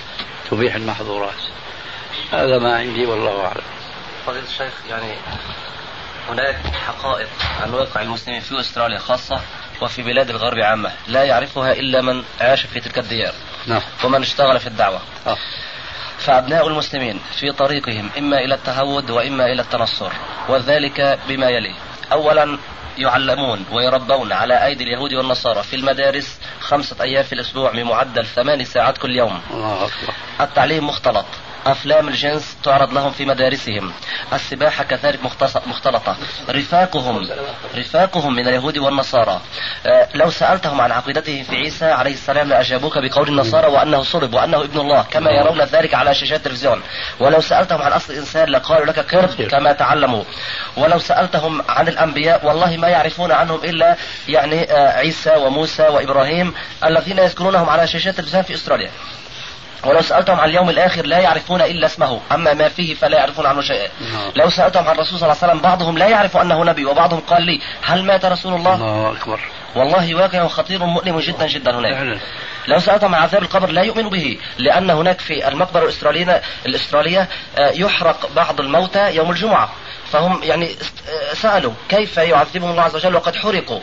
تبيح 0.51 0.75
المحظورات 0.75 1.35
هذا 2.33 2.59
ما 2.59 2.77
عندي 2.77 3.07
والله 3.07 3.45
أعلم 3.45 3.63
فضيلة 4.27 4.45
الشيخ 4.47 4.73
يعني 4.91 5.13
هناك 6.29 6.57
حقائق 6.87 7.29
عن 7.63 7.75
واقع 7.75 8.03
المسلمين 8.03 8.41
في 8.41 8.61
أستراليا 8.61 8.99
خاصة 8.99 9.41
وفي 9.83 10.03
بلاد 10.03 10.31
الغرب 10.31 10.59
عامة 10.59 10.93
لا 11.07 11.25
يعرفها 11.25 11.73
إلا 11.73 12.03
من 12.03 12.25
عاش 12.41 12.67
في 12.67 12.81
تلك 12.81 12.99
الديار 12.99 13.35
نعم. 13.67 13.83
ومن 14.05 14.23
اشتغل 14.23 14.61
في 14.61 14.67
الدعوة 14.67 15.01
آه. 15.27 15.37
فأبناء 16.19 16.69
المسلمين 16.69 17.21
في 17.41 17.53
طريقهم 17.53 18.11
إما 18.19 18.39
إلى 18.39 18.55
التهود 18.55 19.11
وإما 19.11 19.47
إلى 19.47 19.63
التنصر 19.63 20.13
وذلك 20.49 21.19
بما 21.29 21.51
يلي 21.51 21.75
أولا 22.13 22.59
يعلمون 22.99 23.65
ويربون 23.73 24.33
على 24.33 24.65
أيدي 24.67 24.85
اليهود 24.85 25.15
والنصارى 25.15 25.63
في 25.63 25.77
المدارس 25.77 26.39
خمسة 26.61 26.97
أيام 27.03 27.23
في 27.25 27.33
الأسبوع 27.33 27.71
بمعدل 27.73 28.27
ثمان 28.27 28.65
ساعات 28.65 28.99
كل 28.99 29.17
يوم 29.17 29.41
الله 29.51 29.75
أكبر. 29.75 30.15
التعليم 30.41 30.87
مختلط 30.87 31.27
أفلام 31.67 32.09
الجنس 32.09 32.57
تعرض 32.65 32.93
لهم 32.93 33.13
في 33.13 33.25
مدارسهم. 33.25 33.93
السباحة 34.33 34.85
كذلك 34.85 35.19
مختلطة. 35.67 36.17
رفاقهم 36.51 37.29
رفاقهم 37.77 38.35
من 38.35 38.49
اليهود 38.49 38.79
والنصارى. 38.79 39.41
آه، 39.87 40.09
لو 40.15 40.31
سألتهم 40.31 40.81
عن 40.81 40.93
عقيدتهم 40.93 41.45
في 41.45 41.57
عيسى 41.57 41.85
عليه 41.85 42.13
السلام 42.13 42.49
لأجابوك 42.49 42.99
بقول 42.99 43.29
النصارى 43.29 43.67
وأنه 43.67 44.03
صلب 44.03 44.35
وأنه 44.35 44.61
ابن 44.61 44.81
الله 44.81 45.03
كما 45.11 45.31
يرون 45.31 45.61
ذلك 45.61 45.95
على 45.95 46.15
شاشات 46.15 46.39
التلفزيون. 46.39 46.83
ولو 47.21 47.41
سألتهم 47.41 47.83
عن 47.83 47.93
أصل 47.93 48.13
الإنسان 48.13 48.49
لقالوا 48.49 48.87
لك 48.87 49.15
قرد 49.15 49.49
كما 49.51 49.73
تعلموا. 49.73 50.25
ولو 50.77 50.99
سألتهم 50.99 51.63
عن 51.69 51.89
الأنبياء 51.89 52.47
والله 52.47 52.77
ما 52.77 52.89
يعرفون 52.89 53.33
عنهم 53.33 53.61
إلا 53.65 53.97
يعني 54.29 54.73
آه، 54.73 54.99
عيسى 54.99 55.37
وموسى 55.37 55.83
وإبراهيم 55.83 56.55
الذين 56.85 57.19
يذكرونهم 57.19 57.69
على 57.69 57.87
شاشات 57.87 58.19
التلفزيون 58.19 58.43
في 58.43 58.55
أستراليا. 58.55 58.91
ولو 59.87 60.03
سألتهم 60.03 60.41
عن 60.41 60.49
اليوم 60.49 60.71
الآخر 60.71 61.07
لا 61.07 61.19
يعرفون 61.19 61.63
إلا 61.63 61.87
اسمه. 61.87 62.21
أما 62.33 62.55
ما 62.55 62.69
فيه 62.69 62.95
فلا 62.95 63.19
يعرفون 63.19 63.47
عنه 63.47 63.61
شيئا. 63.61 63.89
نعم. 64.13 64.33
لو 64.37 64.51
سألتهم 64.51 64.89
عن 64.89 64.95
الرسول 64.95 65.19
صلى 65.19 65.27
الله 65.31 65.43
عليه 65.43 65.53
وسلم 65.53 65.63
بعضهم 65.63 65.99
لا 65.99 66.09
يعرف 66.09 66.37
أنه 66.37 66.65
نبي 66.65 66.85
وبعضهم 66.85 67.21
قال 67.21 67.43
لي 67.43 67.61
هل 67.83 68.05
مات 68.05 68.25
رسول 68.25 68.55
الله؟ 68.55 68.75
الله 68.75 69.13
أكبر. 69.13 69.41
والله 69.77 70.15
واقع 70.15 70.49
خطير 70.49 70.85
مؤلم 70.85 71.21
جدا 71.21 71.47
جدا 71.47 71.79
هناك. 71.79 71.95
فعلا. 71.95 72.19
لو 72.69 72.79
سألتهم 72.79 73.15
عن 73.15 73.23
عذاب 73.23 73.43
القبر 73.43 73.71
لا 73.71 73.83
يؤمنوا 73.83 74.11
به 74.11 74.39
لأن 74.59 74.91
هناك 74.91 75.21
في 75.21 75.49
المقبرة 75.49 75.85
الأسترالية 75.85 76.43
الأسترالية 76.67 77.29
آه، 77.59 77.71
يحرق 77.71 78.29
بعض 78.37 78.61
الموتى 78.61 79.15
يوم 79.15 79.31
الجمعة. 79.31 79.73
فهم 80.15 80.43
يعني 80.43 80.69
سألوا 81.35 81.73
كيف 81.89 82.17
يعذبهم 82.17 82.71
الله 82.71 82.83
عز 82.83 82.97
وجل 82.97 83.15
وقد 83.15 83.37
حرقوا. 83.37 83.81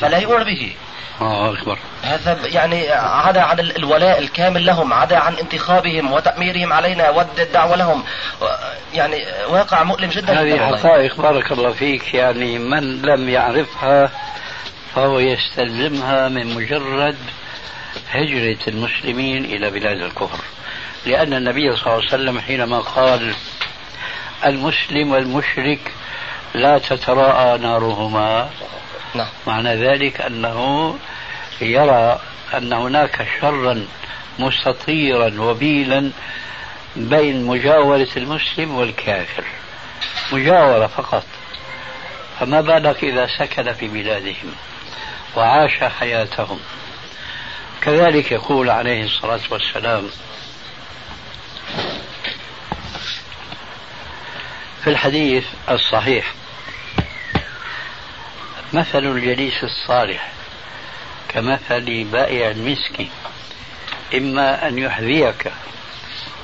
فلا 0.00 0.18
يؤمن 0.18 0.44
به. 0.44 0.72
الله 1.20 1.52
أكبر. 1.58 1.78
هذا 2.02 2.38
يعني 2.44 2.88
عدا 2.92 3.40
عن 3.40 3.60
ال- 3.60 3.76
الولاء 3.76 4.18
الكامل 4.18 4.66
لهم 4.66 4.92
عدا 4.92 5.16
عن 5.18 5.34
انتخابهم 5.34 6.12
وتأميرهم 6.12 6.72
علينا 6.72 7.10
والدعوة 7.10 7.76
لهم. 7.76 8.04
و- 8.42 8.44
يعني 8.94 9.24
واقع 9.48 9.82
مؤلم 9.82 10.10
جدا 10.10 10.40
هذه. 10.42 10.76
حقائق 10.76 11.20
بارك 11.20 11.52
الله 11.52 11.72
فيك. 11.72 12.14
يعني 12.14 12.58
من 12.58 13.02
لم 13.02 13.28
يعرفها 13.28 14.10
فهو 14.94 15.18
يستلزمها 15.18 16.28
من 16.28 16.54
مجرد 16.54 17.16
هجرة 18.10 18.58
المسلمين 18.68 19.44
إلى 19.44 19.70
بلاد 19.70 20.00
الكفر. 20.00 20.38
لأن 21.06 21.34
النبي 21.34 21.76
صلى 21.76 21.82
الله 21.82 21.92
عليه 21.94 22.04
وسلم 22.06 22.40
حينما 22.40 22.78
قال 22.80 23.34
المسلم 24.46 25.12
والمشرك 25.12 25.92
لا 26.54 26.78
تتراءى 26.78 27.58
نارهما. 27.58 28.50
نعم. 29.14 29.28
معنى 29.46 29.76
ذلك 29.76 30.20
أنه 30.20 30.98
يرى 31.60 32.20
أن 32.54 32.72
هناك 32.72 33.26
شرا 33.40 33.86
مستطيرا 34.38 35.40
وبيلا 35.40 36.10
بين 36.96 37.46
مجاورة 37.46 38.08
المسلم 38.16 38.74
والكافر. 38.74 39.44
مجاورة 40.32 40.86
فقط. 40.86 41.24
فما 42.40 42.60
بالك 42.60 43.04
إذا 43.04 43.26
سكن 43.38 43.72
في 43.72 43.88
بلادهم 43.88 44.54
وعاش 45.36 45.84
حياتهم؟ 46.00 46.58
كذلك 47.80 48.32
يقول 48.32 48.70
عليه 48.70 49.04
الصلاة 49.04 49.40
والسلام 49.50 50.08
في 54.84 54.90
الحديث 54.90 55.44
الصحيح. 55.70 56.34
مثل 58.72 58.98
الجليس 58.98 59.64
الصالح 59.64 60.32
كمثل 61.28 62.04
بائع 62.04 62.50
المسك 62.50 63.06
إما 64.14 64.68
أن 64.68 64.78
يحذيك 64.78 65.52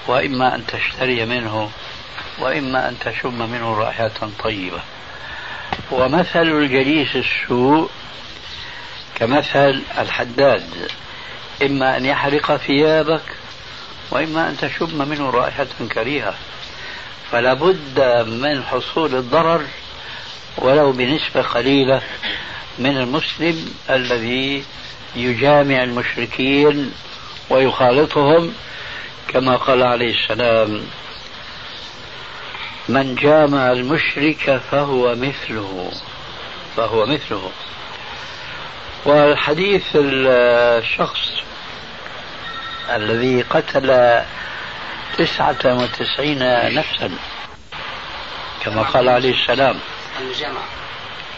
وإما 0.07 0.55
أن 0.55 0.67
تشتري 0.67 1.27
منه 1.27 1.71
وإما 2.39 2.89
أن 2.89 2.99
تشم 2.99 3.51
منه 3.51 3.75
رائحة 3.75 4.31
طيبة. 4.45 4.81
ومثل 5.91 6.43
الجليس 6.43 7.17
السوء 7.17 7.91
كمثل 9.15 9.83
الحداد 9.99 10.91
إما 11.63 11.97
أن 11.97 12.07
يحرق 12.07 12.57
ثيابك 12.57 13.37
وإما 14.11 14.49
أن 14.49 14.57
تشم 14.57 15.09
منه 15.09 15.31
رائحة 15.31 15.67
كريهة. 15.93 16.35
فلا 17.33 17.55
بد 17.55 18.01
من 18.29 18.65
حصول 18.65 19.15
الضرر 19.15 19.63
ولو 20.59 20.93
بنسبة 20.93 21.43
قليلة 21.43 22.03
من 22.79 22.97
المسلم 22.97 23.75
الذي 23.91 24.65
يجامع 25.17 25.83
المشركين 25.83 26.93
ويخالطهم 27.51 28.53
كما 29.29 29.57
قال 29.57 29.83
عليه 29.83 30.15
السلام 30.15 30.83
من 32.89 33.15
جامع 33.15 33.73
المشرك 33.73 34.61
فهو 34.71 35.15
مثله 35.15 35.93
فهو 36.77 37.07
مثله. 37.07 37.51
والحديث 39.05 39.83
الشخص 39.95 41.31
الذي 42.91 43.43
قتل 43.43 44.21
تسعة 45.19 45.59
وتسعين 45.65 46.39
نفسا 46.75 47.11
كما 48.65 48.83
قال 48.83 49.09
عليه 49.09 49.33
السلام. 49.43 49.77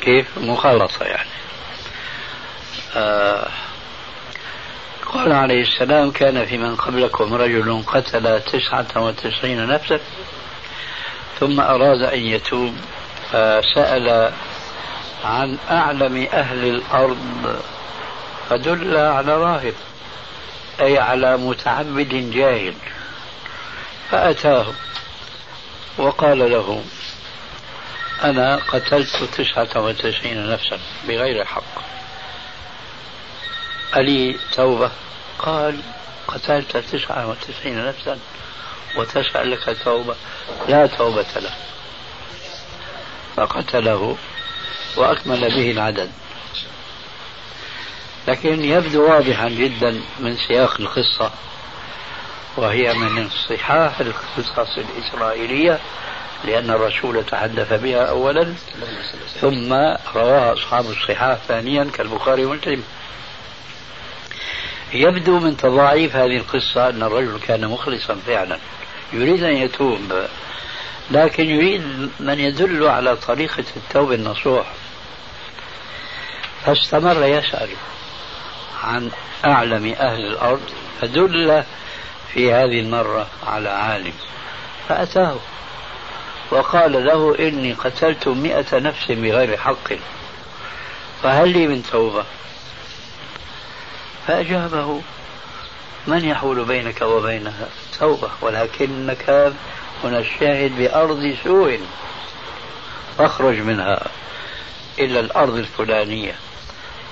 كيف؟ 0.00 0.38
مخالطة 0.38 1.04
يعني. 1.04 1.28
آه 2.96 3.48
قال 5.12 5.32
عليه 5.32 5.62
السلام 5.62 6.10
كان 6.10 6.46
في 6.46 6.58
من 6.58 6.76
قبلكم 6.76 7.34
رجل 7.34 7.82
قتل 7.86 8.40
تسعة 8.40 8.86
وتسعين 8.96 9.66
نفسا 9.66 10.00
ثم 11.40 11.60
أراد 11.60 12.02
أن 12.02 12.18
يتوب 12.18 12.76
فسأل 13.32 14.32
عن 15.24 15.58
أعلم 15.70 16.28
أهل 16.32 16.64
الأرض 16.64 17.62
فدل 18.50 18.96
على 18.96 19.36
راهب 19.36 19.74
أي 20.80 20.98
على 20.98 21.36
متعبد 21.36 22.30
جاهل. 22.34 22.74
فأتاه 24.12 24.66
وقال 25.98 26.38
له 26.38 26.84
أنا 28.22 28.56
قتلت 28.56 29.16
تسعة 29.16 29.80
وتسعين 29.80 30.50
نفسا 30.50 30.78
بغير 31.08 31.44
حق. 31.44 31.82
ألي 33.96 34.38
توبة؟ 34.52 34.90
قال 35.38 35.80
قتلت 36.28 36.76
تسعة 36.76 37.28
وتسعين 37.28 37.86
نفسا 37.86 38.18
وتسأل 38.96 39.50
لك 39.50 39.76
توبة 39.84 40.14
لا 40.68 40.86
توبة 40.86 41.26
له. 41.36 41.54
فقتله 43.36 44.16
وأكمل 44.96 45.40
به 45.40 45.70
العدد. 45.70 46.12
لكن 48.28 48.64
يبدو 48.64 49.10
واضحا 49.10 49.48
جدا 49.48 50.00
من 50.18 50.36
سياق 50.36 50.80
القصة. 50.80 51.30
وهي 52.56 52.94
من 52.94 53.28
صحاح 53.28 54.00
القصص 54.00 54.78
الإسرائيلية 54.78 55.78
لأن 56.44 56.70
الرسول 56.70 57.24
تحدث 57.24 57.72
بها 57.72 58.04
أولا 58.04 58.54
ثم 59.40 59.72
رواها 60.16 60.52
أصحاب 60.52 60.84
الصحاح 60.90 61.38
ثانيا 61.48 61.90
كالبخاري 61.94 62.44
ومسلم. 62.44 62.82
يبدو 64.92 65.38
من 65.38 65.56
تضاعيف 65.56 66.16
هذه 66.16 66.36
القصة 66.36 66.88
أن 66.88 67.02
الرجل 67.02 67.40
كان 67.46 67.68
مخلصا 67.68 68.14
فعلا. 68.26 68.58
يريد 69.12 69.44
أن 69.44 69.56
يتوب 69.56 70.26
لكن 71.10 71.50
يريد 71.50 72.10
من 72.20 72.38
يدل 72.38 72.86
على 72.86 73.16
طريقة 73.16 73.64
التوبة 73.76 74.14
النصوح. 74.14 74.66
فاستمر 76.64 77.24
يسأل 77.24 77.68
عن 78.84 79.10
أعلم 79.44 79.94
أهل 80.00 80.26
الأرض 80.26 80.60
فدل 81.00 81.64
في 82.34 82.52
هذه 82.52 82.80
المرة 82.80 83.26
على 83.46 83.68
عالم. 83.68 84.12
فأتاه 84.88 85.36
وقال 86.50 87.06
له 87.06 87.48
إني 87.48 87.72
قتلت 87.72 88.28
مئة 88.28 88.78
نفس 88.78 89.10
بغير 89.10 89.56
حق. 89.56 89.92
فهل 91.22 91.48
لي 91.48 91.66
من 91.66 91.82
توبة؟ 91.82 92.24
فأجابه 94.26 95.00
من 96.06 96.24
يحول 96.24 96.64
بينك 96.64 97.02
وبينها 97.02 97.68
توبة؟ 97.98 98.30
ولكنك 98.40 99.52
هنا 100.04 100.18
الشاهد 100.18 100.76
بأرض 100.78 101.36
سوء. 101.44 101.80
فاخرج 103.18 103.58
منها 103.58 104.06
إلى 104.98 105.20
الأرض 105.20 105.54
الفلانية 105.54 106.34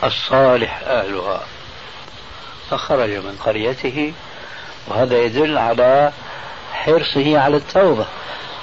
الصالح 0.05 0.83
أهلها. 0.87 1.47
فخرج 2.71 3.11
من 3.11 3.37
قريته 3.45 4.13
وهذا 4.89 5.19
يدل 5.19 5.59
على 5.59 6.13
حرصه 6.73 7.39
على 7.39 7.57
التوبة 7.57 8.07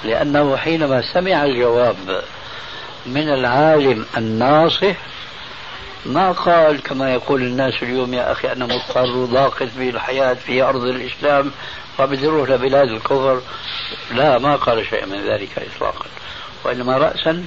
لأنه 0.04 0.56
حينما 0.56 1.02
سمع 1.14 1.44
الجواب 1.44 2.22
من 3.06 3.28
العالم 3.28 4.06
الناصح 4.16 4.94
ما 6.06 6.32
قال 6.32 6.82
كما 6.82 7.12
يقول 7.14 7.42
الناس 7.42 7.82
اليوم 7.82 8.14
يا 8.14 8.32
أخي 8.32 8.52
أنا 8.52 8.66
مضطر 8.66 9.16
وضاقت 9.16 9.68
بي 9.78 9.90
الحياة 9.90 10.34
في 10.34 10.62
أرض 10.62 10.84
الإسلام 10.84 11.50
فبدي 11.98 12.26
أروح 12.26 12.50
لبلاد 12.50 12.88
الكفر. 12.88 13.42
لا 14.10 14.38
ما 14.38 14.56
قال 14.56 14.86
شيء 14.86 15.06
من 15.06 15.28
ذلك 15.28 15.50
إطلاقا 15.58 16.06
وإنما 16.64 16.96
رأسا 16.96 17.44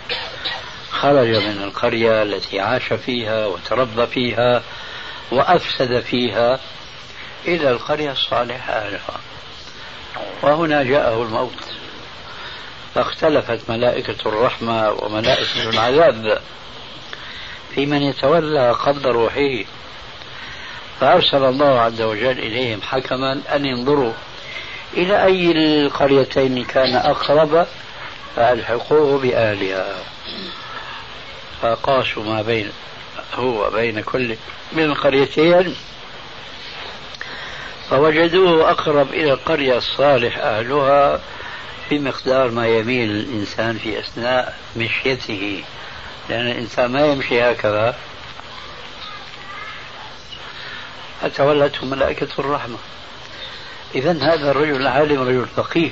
خرج 0.92 1.28
من 1.28 1.64
القرية 1.64 2.24
التي 2.24 2.60
عاش 2.60 2.94
فيها 2.94 3.46
وتربى 3.46 4.08
فيها 4.08 4.62
وأفسد 5.32 6.00
فيها. 6.00 6.60
إلى 7.48 7.72
القرية 7.72 8.12
الصالحة 8.12 8.74
أهلها 8.74 9.20
وهنا 10.42 10.84
جاءه 10.84 11.24
الموت. 11.24 11.64
فاختلفت 12.96 13.70
ملائكة 13.70 14.16
الرحمة 14.30 14.92
وملائكة 14.92 15.70
العذاب 15.70 16.42
في 17.76 17.86
من 17.86 18.02
يتولى 18.02 18.72
قبض 18.72 19.08
روحه. 19.08 19.64
فأرسل 21.00 21.44
الله 21.44 21.80
عز 21.80 22.02
وجل 22.02 22.40
إليهم 22.40 22.82
حكما 22.82 23.42
أن 23.56 23.66
ينظروا 23.66 24.14
إلى 24.94 25.26
أي 25.26 25.52
القريتين 25.52 26.64
كان 26.66 26.96
أقرب 26.96 27.68
فألحقوه 28.36 29.18
بأهلها 29.20 29.96
فقاسوا 31.62 32.24
ما 32.24 32.42
بين 32.42 32.72
هو 33.36 33.70
بين 33.70 34.02
كل 34.02 34.36
من 34.72 34.84
القريتين 34.84 35.76
فوجدوه 37.92 38.72
أقرب 38.72 39.14
إلى 39.14 39.34
القرية 39.34 39.78
الصالح 39.78 40.38
أهلها 40.38 41.20
بمقدار 41.92 42.52
ما 42.52 42.68
يميل 42.68 43.12
الإنسان 43.12 43.78
في 43.78 44.00
أثناء 44.00 44.58
مشيته. 44.78 45.64
لأن 46.30 46.52
الإنسان 46.52 46.92
ما 46.92 47.06
يمشي 47.06 47.42
هكذا. 47.42 47.96
فتولته 51.22 51.86
ملائكة 51.86 52.28
الرحمة. 52.40 52.78
إذا 53.96 54.12
هذا 54.12 54.52
الرجل 54.52 54.76
العالم 54.76 55.22
رجل 55.22 55.46
فقيه. 55.56 55.90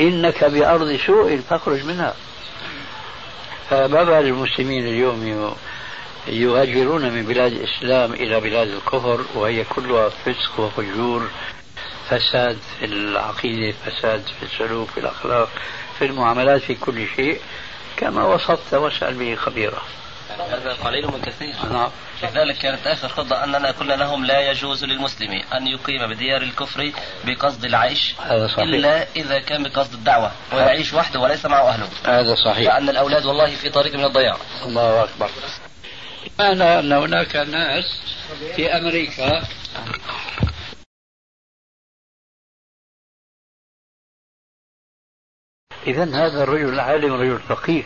إنك 0.00 0.44
بأرض 0.44 0.96
سوء 1.06 1.40
فاخرج 1.50 1.84
منها. 1.84 2.14
فما 3.70 4.04
بال 4.04 4.26
المسلمين 4.26 4.86
اليوم 4.86 5.54
يهاجرون 6.26 7.10
من 7.10 7.26
بلاد 7.26 7.52
الإسلام 7.52 8.12
إلى 8.12 8.40
بلاد 8.40 8.68
الكفر 8.68 9.24
وهي 9.34 9.64
كلها 9.64 10.08
فسق 10.08 10.60
وفجور 10.60 11.30
فساد 12.08 12.58
في 12.78 12.84
العقيدة 12.84 13.76
فساد 13.86 14.22
في 14.40 14.42
السلوك 14.42 14.88
في 14.88 15.00
الأخلاق 15.00 15.48
في 15.98 16.04
المعاملات 16.04 16.60
في 16.60 16.74
كل 16.74 17.06
شيء 17.16 17.40
كما 17.96 18.24
وصفت 18.24 18.74
واسأل 18.74 19.14
به 19.14 19.34
خبيرا. 19.34 19.82
هذا 20.50 20.72
قليل 20.72 21.06
من 21.06 21.20
كثير 21.20 21.54
نعم. 21.72 21.90
لذلك 22.22 22.56
كانت 22.56 22.86
آخر 22.86 23.08
خطة 23.08 23.44
أننا 23.44 23.70
قلنا 23.70 23.94
لهم 23.94 24.24
لا 24.24 24.50
يجوز 24.50 24.84
للمسلم 24.84 25.42
أن 25.54 25.66
يقيم 25.66 26.06
بديار 26.06 26.42
الكفر 26.42 26.92
بقصد 27.24 27.64
العيش 27.64 28.14
هذا 28.22 28.46
صحيح. 28.46 28.58
إلا 28.58 29.06
إذا 29.16 29.38
كان 29.38 29.62
بقصد 29.62 29.92
الدعوة 29.92 30.32
ويعيش 30.52 30.92
وحده 30.94 31.20
وليس 31.20 31.46
معه 31.46 31.68
أهله. 31.68 31.88
هذا 32.04 32.34
صحيح. 32.34 32.74
لأن 32.74 32.88
الأولاد 32.88 33.24
والله 33.24 33.56
في 33.56 33.68
طريق 33.68 33.94
من 33.94 34.04
الضياع. 34.04 34.36
الله 34.64 35.04
أكبر. 35.04 35.30
معنى 36.38 36.78
أن 36.78 36.92
هناك 36.92 37.36
ناس 37.36 37.84
في 38.56 38.66
أمريكا. 38.66 39.42
إذا 45.86 46.04
هذا 46.04 46.42
الرجل 46.42 46.68
العالم 46.68 47.12
رجل 47.12 47.38
فقيه 47.38 47.82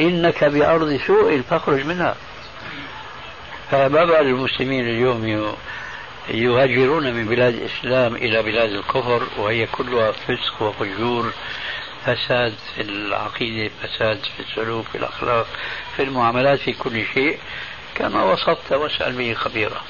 إنك 0.00 0.44
بأرض 0.44 1.00
سوء 1.06 1.40
فاخرج 1.42 1.84
منها. 1.84 2.16
فما 3.70 3.88
بال 3.88 4.26
المسلمين 4.26 4.84
اليوم 4.84 5.54
يهاجرون 6.28 7.14
من 7.14 7.26
بلاد 7.26 7.54
الإسلام 7.54 8.16
إلى 8.16 8.42
بلاد 8.42 8.70
الكفر 8.70 9.28
وهي 9.38 9.66
كلها 9.66 10.12
فسق 10.12 10.62
وفجور. 10.62 11.32
فساد 12.06 12.54
في 12.74 12.82
العقيدة 12.82 13.70
فساد 13.82 14.18
في 14.36 14.40
السلوك 14.40 14.86
في 14.86 14.98
الأخلاق 14.98 15.46
في 15.96 16.02
المعاملات 16.02 16.58
في 16.58 16.72
كل 16.72 17.04
شيء. 17.14 17.38
كما 17.94 18.22
وصفت 18.22 18.72
واسأل 18.72 19.12
به 19.12 19.34
خبيرا. 19.34 19.80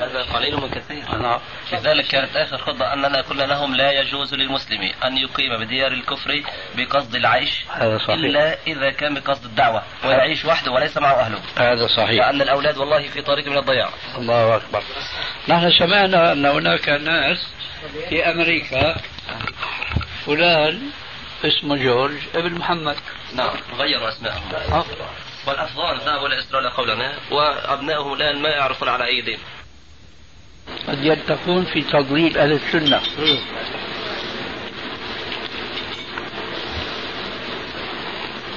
هذا 0.00 0.22
قليل 0.22 0.56
من 0.56 0.70
كثير. 0.70 1.18
نعم. 1.18 1.40
لذلك 1.72 2.06
كانت 2.06 2.36
آخر 2.36 2.58
خطة 2.58 2.92
أننا 2.92 3.20
قلنا 3.20 3.42
لهم 3.42 3.74
لا 3.74 3.92
يجوز 3.92 4.34
للمسلم 4.34 4.92
أن 5.04 5.16
يقيم 5.16 5.64
بديار 5.64 5.92
الكفر 5.92 6.42
بقصد 6.76 7.14
العيش 7.14 7.64
هذا 7.70 7.98
صحيح. 7.98 8.10
إلا 8.14 8.56
إذا 8.66 8.90
كان 8.90 9.14
بقصد 9.14 9.44
الدعوة 9.44 9.82
ويعيش 10.04 10.44
وحده 10.44 10.72
وليس 10.72 10.98
معه 10.98 11.14
أهله. 11.14 11.40
هذا 11.56 11.86
صحيح. 11.86 12.10
لأن 12.10 12.42
الأولاد 12.42 12.78
والله 12.78 13.08
في 13.08 13.22
طريق 13.22 13.46
من 13.48 13.58
الضياع. 13.58 13.90
الله 14.18 14.56
أكبر. 14.56 14.82
نحن 15.48 15.70
سمعنا 15.78 16.32
أن 16.32 16.46
هناك 16.46 16.88
ناس 16.88 17.38
في 18.08 18.30
أمريكا 18.30 18.96
فلان 20.26 20.90
اسمه 21.44 21.76
جورج 21.76 22.18
ابن 22.34 22.54
محمد. 22.54 22.96
نعم 23.34 23.56
غيروا 23.78 24.08
اسمائهم 24.08 24.42
آه. 24.72 24.84
والافغان 25.46 25.98
ذهبوا 25.98 26.26
إلى 26.26 26.38
إسرائيل 26.38 26.70
قولنا 26.70 27.18
وأبنائهم 27.30 28.12
الآن 28.12 28.42
ما 28.42 28.48
يعرفون 28.48 28.88
على 28.88 29.04
اي 29.06 29.20
دين 29.20 29.38
قد 30.88 31.04
يتقون 31.04 31.64
في 31.64 31.82
تضليل 31.82 32.38
أهل 32.38 32.52
السنة. 32.52 33.00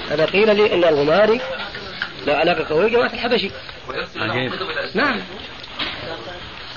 هذا 0.09 0.25
قيل 0.25 0.55
لي 0.55 0.73
أن 0.73 0.83
الغماري 0.83 1.41
لا 2.25 2.39
علاقة 2.39 2.69
قوية 2.69 2.87
جماعة 2.87 3.13
الحبشي. 3.13 3.51
عجيب. 4.15 4.53
نعم. 4.95 5.21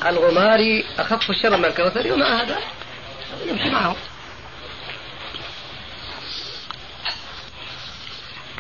الغماري 0.07 0.85
أخف 0.99 1.31
الشر 1.31 1.57
من 1.57 1.65
الكوثري 1.65 2.11
ومع 2.11 2.43
هذا؟ 2.43 2.59
يمشي 3.47 3.71
معهم 3.71 3.97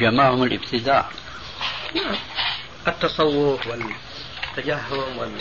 جمعهم 0.00 0.42
الابتداع. 0.42 1.10
نعم 1.94 2.16
التصوف 2.88 3.66
والتجهم 3.66 5.18
وال 5.18 5.32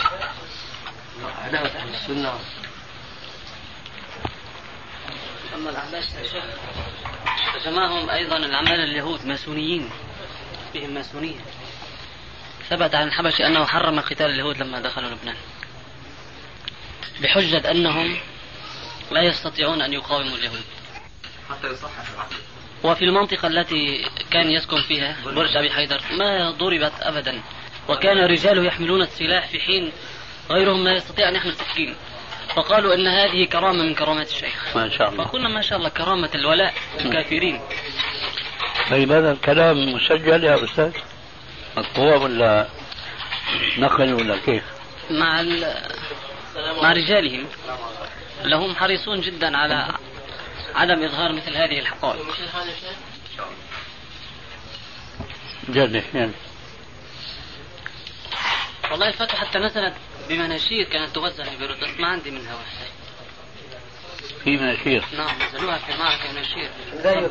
عداوة 1.44 1.68
أهل 1.68 1.94
السنة. 1.94 2.38
أما 5.54 5.70
الأعمال 5.70 6.04
جمعهم 7.64 8.10
أيضا 8.10 8.36
العمال 8.36 8.80
اليهود؟ 8.80 9.26
ماسونيين. 9.26 9.90
فيهم 10.72 10.90
ماسونية. 10.90 11.40
ثبت 12.68 12.94
عن 12.94 13.08
الحبشي 13.08 13.46
أنه 13.46 13.66
حرم 13.66 14.00
قتال 14.00 14.26
اليهود 14.26 14.58
لما 14.58 14.80
دخلوا 14.80 15.10
لبنان. 15.10 15.36
بحجة 17.22 17.70
أنهم 17.70 18.16
لا 19.10 19.22
يستطيعون 19.22 19.82
أن 19.82 19.92
يقاوموا 19.92 20.36
اليهود. 20.36 20.64
حتى 21.50 21.66
يصحح 21.66 22.04
وفي 22.86 23.04
المنطقة 23.04 23.48
التي 23.48 24.04
كان 24.30 24.50
يسكن 24.50 24.82
فيها 24.82 25.16
برج 25.24 25.56
أبي 25.56 25.70
حيدر 25.70 26.00
ما 26.18 26.50
ضربت 26.50 26.92
أبدا. 27.00 27.42
وكان 27.88 28.18
رجاله 28.18 28.64
يحملون 28.64 29.02
السلاح 29.02 29.48
في 29.48 29.60
حين 29.60 29.92
غيرهم 30.50 30.84
لا 30.84 30.92
يستطيع 30.96 31.28
أن 31.28 31.34
يحمل 31.34 31.54
سكين 31.54 31.94
فقالوا 32.56 32.94
إن 32.94 33.06
هذه 33.06 33.44
كرامة 33.44 33.82
من 33.82 33.94
كرامات 33.94 34.28
الشيخ. 34.28 34.76
ما 34.76 34.88
شاء 34.88 35.08
الله. 35.08 35.24
فقلنا 35.24 35.48
ما 35.48 35.60
شاء 35.60 35.78
الله 35.78 35.88
كرامة 35.88 36.30
الولاء 36.34 36.74
الكافرين. 37.00 37.60
طيب 38.90 39.12
هذا 39.12 39.32
الكلام 39.32 39.76
مسجل 39.94 40.44
يا 40.44 40.64
أستاذ؟ 40.64 40.92
مطبوع 41.76 42.16
ولا 42.16 42.68
نقل 43.78 44.14
ولا 44.14 44.36
كيف؟ 44.36 44.62
مع 45.10 45.42
مع 46.82 46.92
رجالهم. 46.92 47.46
لهم 48.44 48.76
حريصون 48.76 49.20
جدا 49.20 49.56
على 49.56 49.88
عدم 50.76 51.04
إظهار 51.04 51.32
مثل 51.32 51.56
هذه 51.56 51.78
الحقائق. 51.78 52.22
جد 55.68 56.04
يعني. 56.14 56.32
والله 58.90 59.08
الفتوى 59.08 59.38
حتى 59.40 59.58
نزلت 59.58 59.94
بمناشير 60.28 60.84
كانت 60.84 61.14
توزع 61.14 61.44
في 61.44 61.56
بيروت 61.56 61.76
ما 61.98 62.06
عندي 62.06 62.30
منها 62.30 62.54
واحدة 62.54 62.86
في 64.44 64.56
مناشير. 64.56 65.04
نعم 65.16 65.36
نزلوها 65.48 65.78
في 65.78 65.94
معركة 65.98 66.32
مناشير. 66.32 66.70
هذا 66.92 67.26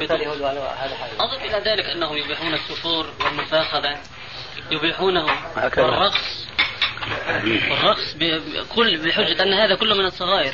أضف 1.19 1.43
إلى 1.43 1.71
ذلك 1.71 1.85
أنهم 1.85 2.17
يبيحون 2.17 2.53
السفور 2.53 3.13
والمفاخذة. 3.25 3.99
يبيحونه 4.71 5.25
والرقص. 5.77 6.45
والرقص 7.45 8.13
بكل 8.15 8.97
بحجة 8.97 9.43
أن 9.43 9.53
هذا 9.53 9.75
كله 9.75 9.95
من 9.95 10.05
الصغائر. 10.05 10.53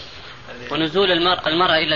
ونزول 0.72 1.12
المرأة, 1.12 1.48
المرأة 1.48 1.78
إلى 1.78 1.96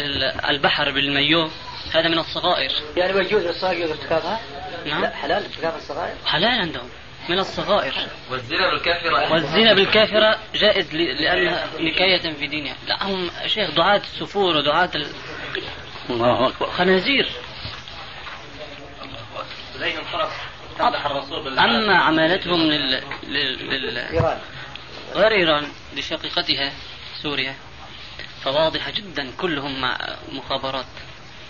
البحر 0.50 0.92
بالمايو. 0.92 1.50
هذا 1.94 2.08
من 2.08 2.20
الصغائر. 2.20 2.72
يعني 2.98 3.20
يجوز 3.20 3.46
الصغائر 3.46 3.92
ارتكابها؟ 3.92 4.40
نعم. 4.86 5.02
لا 5.02 5.16
حلال 5.16 5.44
ارتكاب 5.44 5.76
الصغائر؟ 5.76 6.16
حلال 6.26 6.60
عندهم. 6.60 6.90
من 7.30 7.40
الصغائر. 7.40 7.94
والزنا 8.32 8.70
بالكافرة. 8.70 9.34
والزنا 9.34 9.74
بالكافرة 9.74 10.40
جائز 10.56 10.96
لأنها 10.96 11.68
نكاية 11.80 12.34
في 12.34 12.48
دينها. 12.48 12.76
لا 12.88 13.04
هم 13.04 13.32
شيخ 13.46 13.72
دعاة 13.72 14.02
السفور 14.14 14.58
ودعاة 14.58 14.90
الخنازير 16.62 17.30
زيهم 19.80 20.04
خلاص 20.04 20.32
الرسول 21.06 21.60
أما 21.60 21.98
عمالتهم 21.98 22.60
لل... 22.60 23.02
لل... 23.28 23.70
لل... 23.70 23.98
إيران. 23.98 24.40
غير 25.16 25.32
إيران 25.32 25.68
لشقيقتها 25.96 26.72
سوريا. 27.22 27.56
فواضحة 28.46 28.92
جدا 28.92 29.32
كلهم 29.32 29.82
مع 29.82 29.98
مخابرات. 30.32 30.86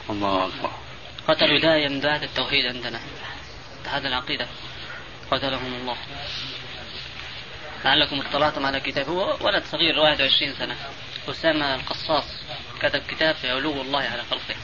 الله 0.10 0.46
أكبر. 0.46 0.72
قتلوا 1.28 1.60
داعيا 1.60 2.00
دعاة 2.00 2.24
التوحيد 2.24 2.66
عندنا. 2.66 3.00
هذا 3.86 4.08
العقيدة. 4.08 4.48
قتلهم 5.32 5.74
الله. 5.74 5.98
لعلكم 7.86 8.22
اطلعتم 8.22 8.66
على 8.66 8.80
كتاب. 8.80 9.10
هو 9.10 9.38
ولد 9.42 9.64
صغير 9.64 10.00
21 10.00 10.54
سنة. 10.54 10.76
أسامة 11.30 11.76
القصاص 11.76 12.26
كتب 12.82 13.02
كتاب 13.08 13.36
في 13.36 13.52
علو 13.52 13.82
الله 13.82 14.02
على 14.02 14.24
خلقه. 14.24 14.56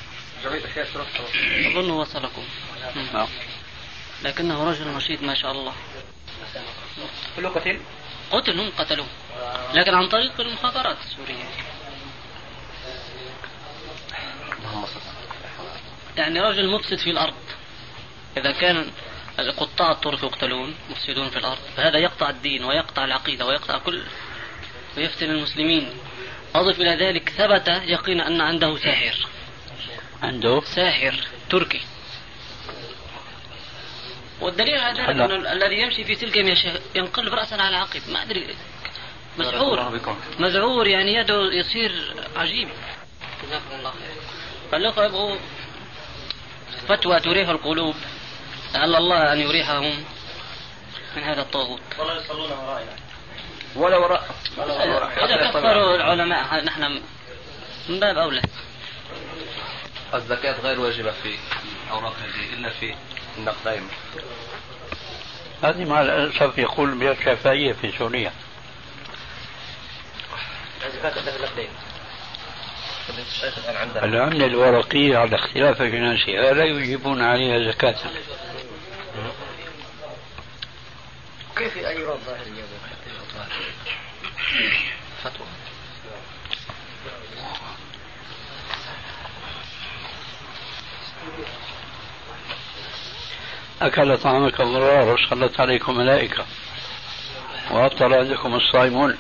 أظنه 1.68 1.98
وصلكم. 1.98 2.44
نعم. 3.14 3.28
لكنه 4.24 4.64
رجل 4.64 4.88
نشيط 4.88 5.22
ما 5.22 5.36
شاء 5.36 5.52
الله. 5.52 5.74
كله 7.36 7.50
قتل؟ 7.50 7.80
قتل 8.32 8.60
هم 8.60 8.72
قتلوه 8.78 9.08
لكن 9.74 9.94
عن 9.94 10.08
طريق 10.08 10.42
المخابرات 10.42 10.98
السورية. 11.00 11.44
يعني 16.18 16.40
رجل 16.40 16.68
مفسد 16.70 16.98
في 16.98 17.10
الأرض. 17.10 17.34
إذا 18.38 18.52
كان 18.52 18.92
قطاع 19.58 19.92
الطرق 19.92 20.24
يقتلون 20.24 20.76
مفسدون 20.90 21.30
في 21.30 21.40
الأرض 21.40 21.60
فهذا 21.78 21.98
يقطع 21.98 22.30
الدين 22.30 22.64
ويقطع 22.64 23.06
العقيدة 23.06 23.46
ويقطع 23.46 23.78
كل 23.78 24.04
ويفتن 24.98 25.30
المسلمين. 25.30 25.90
أضف 26.56 26.82
إلى 26.82 27.06
ذلك 27.06 27.30
ثبت 27.30 27.68
يقينا 27.68 28.28
أن 28.28 28.42
عنده 28.42 28.78
ساحر. 28.78 29.28
عنده؟ 30.24 30.62
ساحر 30.62 31.16
تركي. 31.50 31.82
والدليل 34.42 34.80
على 34.80 35.02
ذلك 35.02 35.10
أن 35.10 35.48
الذي 35.48 35.82
يمشي 35.82 36.04
في 36.04 36.16
سلك 36.16 36.36
ينقلب 36.96 37.34
رأسا 37.34 37.56
على 37.56 37.76
عقب 37.76 38.02
ما 38.10 38.22
أدري. 38.22 38.56
مسحور 39.38 40.00
مذعور 40.40 40.88
يعني 40.88 41.14
يده 41.14 41.54
يصير 41.54 42.14
عجيب. 42.36 42.70
جزاكم 43.44 43.76
الله 43.80 43.92
خير 43.92 44.11
فالأخوة 44.72 45.06
يبغوا 45.06 45.38
فتوى 46.88 47.20
تريح 47.20 47.50
القلوب 47.50 47.96
لعل 48.74 48.96
الله 48.96 49.34
أن 49.34 49.40
يريحهم 49.40 50.04
من 51.16 51.24
هذا 51.24 51.42
الطاغوت. 51.42 51.82
والله 52.00 52.18
يصلون 52.18 52.52
ورائنا 52.52 52.96
ولا 53.76 53.98
وراء 53.98 54.30
إذا 55.26 55.50
كفروا 55.50 55.96
العلماء 55.96 56.64
نحن 56.64 57.02
من 57.90 58.00
باب 58.00 58.18
أولى. 58.18 58.42
الزكاة 60.14 60.62
غير 60.62 60.80
واجبة 60.80 61.12
في 61.12 61.36
أوراق 61.92 62.16
هذه 62.16 62.54
إلا 62.54 62.70
في 62.70 62.96
النقدين. 63.38 63.88
هذه 65.64 65.86
مع 65.86 66.02
الأسف 66.02 66.58
يقول 66.58 66.96
بها 66.96 67.12
الشافعية 67.12 67.74
في 67.74 67.92
سوريا. 67.98 68.32
العملة 74.04 74.46
الورقية 74.46 75.18
على 75.18 75.36
اختلاف 75.36 75.82
أجناسها 75.82 76.54
لا 76.54 76.66
يجيبون 76.66 77.22
عليها 77.22 77.72
زكاة. 77.72 77.96
كيف 81.56 81.76
يرى 81.76 82.14
الظاهرية 82.14 82.64
فتوى. 85.24 85.48
أكل 93.82 94.18
طعامك 94.18 94.62
الضرار 94.62 95.14
وصلت 95.14 95.60
عليكم 95.60 95.98
ملائكة. 95.98 96.46
وأفطر 97.72 98.20
عندكم 98.20 98.56
الصائمون. 98.56 99.18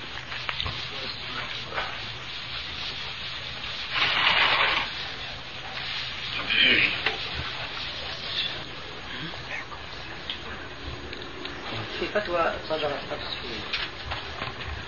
في 11.99 12.07
فتوى 12.13 12.53
صدرت 12.69 12.99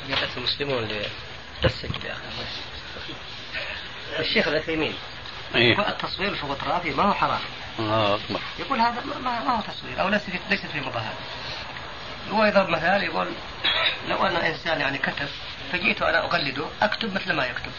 امس 0.09 0.29
في 0.31 0.37
المسلمون 0.37 0.87
للسجل 1.63 2.05
يا 2.05 2.13
أخي. 2.13 3.13
الشيخ 4.19 4.47
العثيمين 4.47 4.93
إيه؟ 5.55 5.89
التصوير 5.89 6.29
الفوتوغرافي 6.29 6.91
ما 6.91 7.03
هو 7.03 7.13
حرام. 7.13 7.39
الله 7.79 8.15
أكبر. 8.15 8.39
يقول 8.59 8.79
هذا 8.79 9.03
ما, 9.05 9.39
ما 9.39 9.57
هو 9.57 9.61
تصوير 9.61 10.01
أو 10.01 10.09
ليس 10.09 10.21
في 10.21 10.39
ليست 10.49 10.65
في 10.65 10.79
مظاهر. 10.79 11.13
هو 12.31 12.45
يضرب 12.45 12.69
مثال 12.69 13.03
يقول 13.03 13.27
لو 14.07 14.25
ان 14.25 14.35
إنسان 14.35 14.81
يعني 14.81 14.97
كتب 14.97 15.27
فجئت 15.71 16.01
أنا 16.01 16.25
اقلده 16.25 16.65
أكتب 16.81 17.15
مثل 17.15 17.33
ما 17.33 17.45
يكتب. 17.45 17.71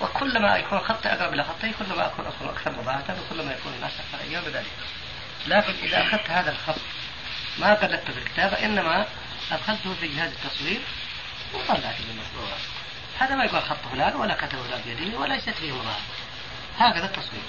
وكلما 0.00 0.56
يكون 0.56 0.78
خطي 0.78 1.08
أقرب 1.08 1.32
إلى 1.32 1.44
خطي 1.44 1.72
كلما 1.78 2.06
أكون 2.06 2.26
اكون 2.26 2.48
أكثر 2.48 2.72
مضاعفه 2.72 3.16
وكلما 3.20 3.52
يكون 3.52 3.72
الناس 3.72 3.92
أكثر 3.92 4.30
أيام 4.30 4.44
بذلك. 4.44 4.70
لكن 5.46 5.72
إذا 5.82 6.02
أخذت 6.02 6.30
هذا 6.30 6.50
الخط 6.50 6.80
ما 7.58 7.74
قلدته 7.74 8.12
في 8.12 8.18
الكتابة 8.18 8.64
إنما 8.64 9.06
ادخلته 9.52 9.94
في 9.94 10.08
جهاز 10.08 10.32
التصوير 10.32 10.80
وطلعت 11.54 11.96
بالمشروع 12.08 12.56
هذا 13.18 13.34
ما 13.34 13.44
يقول 13.44 13.62
خط 13.62 13.76
فلان 13.92 14.16
ولا 14.16 14.34
كتب 14.34 14.58
فلان 14.58 14.80
بيده 14.86 15.18
وليست 15.18 15.50
فيه 15.50 15.72
مضاعفه 15.72 16.02
هكذا 16.78 17.04
التصوير. 17.04 17.42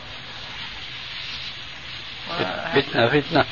فتنة 2.74 3.08
فتنة. 3.08 3.46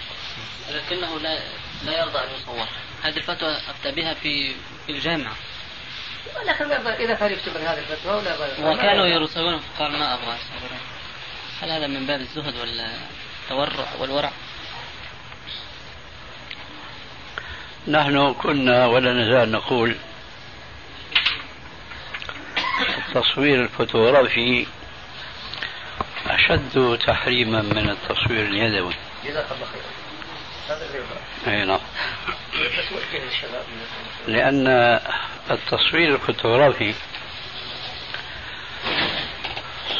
لكنه 0.69 1.19
لا 1.19 1.39
لا 1.83 1.99
يرضى 1.99 2.19
أن 2.19 2.29
يصور. 2.41 2.67
هذه 3.03 3.17
الفتوى 3.17 3.57
أفتى 3.57 3.91
بها 3.91 4.13
في 4.13 4.55
في 4.85 4.91
الجامعة. 4.91 5.35
لكن 6.45 6.71
إذا 6.71 7.13
كان 7.13 7.31
يكتب 7.31 7.57
هذه 7.57 7.79
الفتوى 7.79 8.15
ولا 8.15 8.71
وكانوا 8.71 9.05
يرسلون 9.05 9.61
قال 9.79 9.91
ما 9.91 10.13
أبغى 10.13 10.27
أصور 10.27 10.69
هل 11.61 11.71
هذا 11.71 11.87
من 11.87 12.05
باب 12.05 12.19
الزهد 12.21 12.55
ولا 12.55 12.87
التورع 13.43 13.87
والورع؟ 13.99 14.31
نحن 17.87 18.33
كنا 18.33 18.85
ولا 18.85 19.13
نزال 19.13 19.51
نقول 19.51 19.95
التصوير 23.07 23.63
الفوتوغرافي 23.63 24.67
أشد 26.27 26.99
تحريما 27.07 27.61
من 27.61 27.89
التصوير 27.89 28.45
اليدوي. 28.45 28.93
جزاك 29.25 29.45
الله 29.51 29.65
خير 29.65 29.96
أي 31.47 31.65
نعم. 31.65 31.79
لأن 34.27 34.67
التصوير 35.51 36.15
الفوتوغرافي 36.15 36.93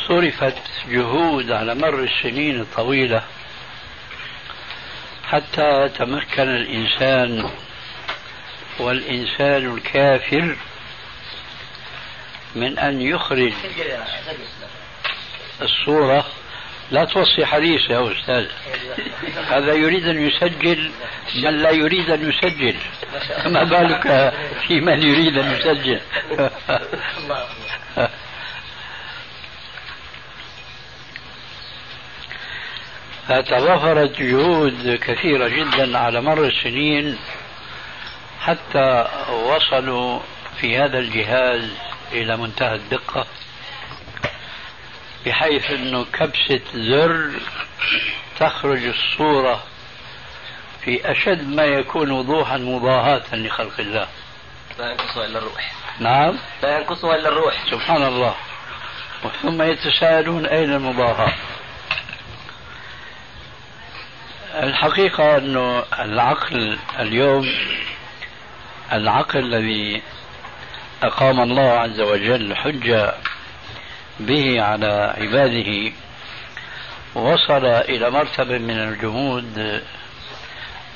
صرفت 0.07 0.57
جهود 0.87 1.51
على 1.51 1.75
مر 1.75 2.03
السنين 2.03 2.61
الطويلة 2.61 3.23
حتى 5.23 5.89
تمكن 5.89 6.49
الإنسان 6.49 7.49
والإنسان 8.79 9.73
الكافر 9.75 10.57
من 12.55 12.79
أن 12.79 13.01
يخرج 13.01 13.53
الصورة 15.61 16.25
لا 16.91 17.05
توصي 17.05 17.45
حديث 17.45 17.89
يا 17.89 18.11
أستاذ. 18.11 18.45
هذا 19.47 19.73
يريد 19.73 20.07
أن 20.07 20.27
يسجل 20.27 20.91
من 21.43 21.57
لا 21.57 21.71
يريد 21.71 22.09
أن 22.09 22.29
يسجل. 22.29 22.75
فما 23.43 23.63
بالك 23.63 24.33
في 24.67 24.81
من 24.81 25.03
يريد 25.03 25.37
أن 25.37 25.51
يسجل؟ 25.51 25.99
فتضافرت 33.27 34.21
جهود 34.21 34.99
كثيرة 35.01 35.47
جدا 35.47 35.97
على 35.97 36.21
مر 36.21 36.45
السنين 36.45 37.17
حتى 38.39 39.07
وصلوا 39.29 40.19
في 40.61 40.77
هذا 40.77 40.99
الجهاز 40.99 41.71
إلى 42.11 42.37
منتهى 42.37 42.75
الدقة. 42.75 43.27
بحيث 45.27 45.71
أنه 45.71 46.05
كبسة 46.13 46.61
زر 46.73 47.31
تخرج 48.39 48.85
الصورة 48.85 49.63
في 50.81 51.11
أشد 51.11 51.47
ما 51.47 51.63
يكون 51.63 52.11
وضوحا 52.11 52.57
مضاهاة 52.57 53.35
لخلق 53.35 53.79
الله. 53.79 54.07
لا 54.79 54.91
ينقصها 54.91 55.25
إلا 55.25 55.39
الروح. 55.39 55.71
نعم. 55.99 56.37
لا 56.63 56.77
ينقصها 56.77 57.15
إلا 57.15 57.29
الروح. 57.29 57.53
سبحان 57.71 58.03
الله. 58.03 58.35
ثم 59.41 59.61
يتساءلون 59.61 60.45
أين 60.45 60.73
المضاهاة؟ 60.73 61.33
الحقيقة 64.55 65.37
أنه 65.37 65.83
العقل 65.99 66.77
اليوم 66.99 67.49
العقل 68.91 69.39
الذي 69.39 70.01
أقام 71.03 71.39
الله 71.41 71.71
عز 71.71 71.99
وجل 71.99 72.55
حجة 72.55 73.13
به 74.19 74.61
على 74.61 75.13
عباده 75.17 75.91
وصل 77.15 77.65
إلى 77.65 78.09
مرتبة 78.09 78.57
من 78.57 78.79
الجمود 78.79 79.83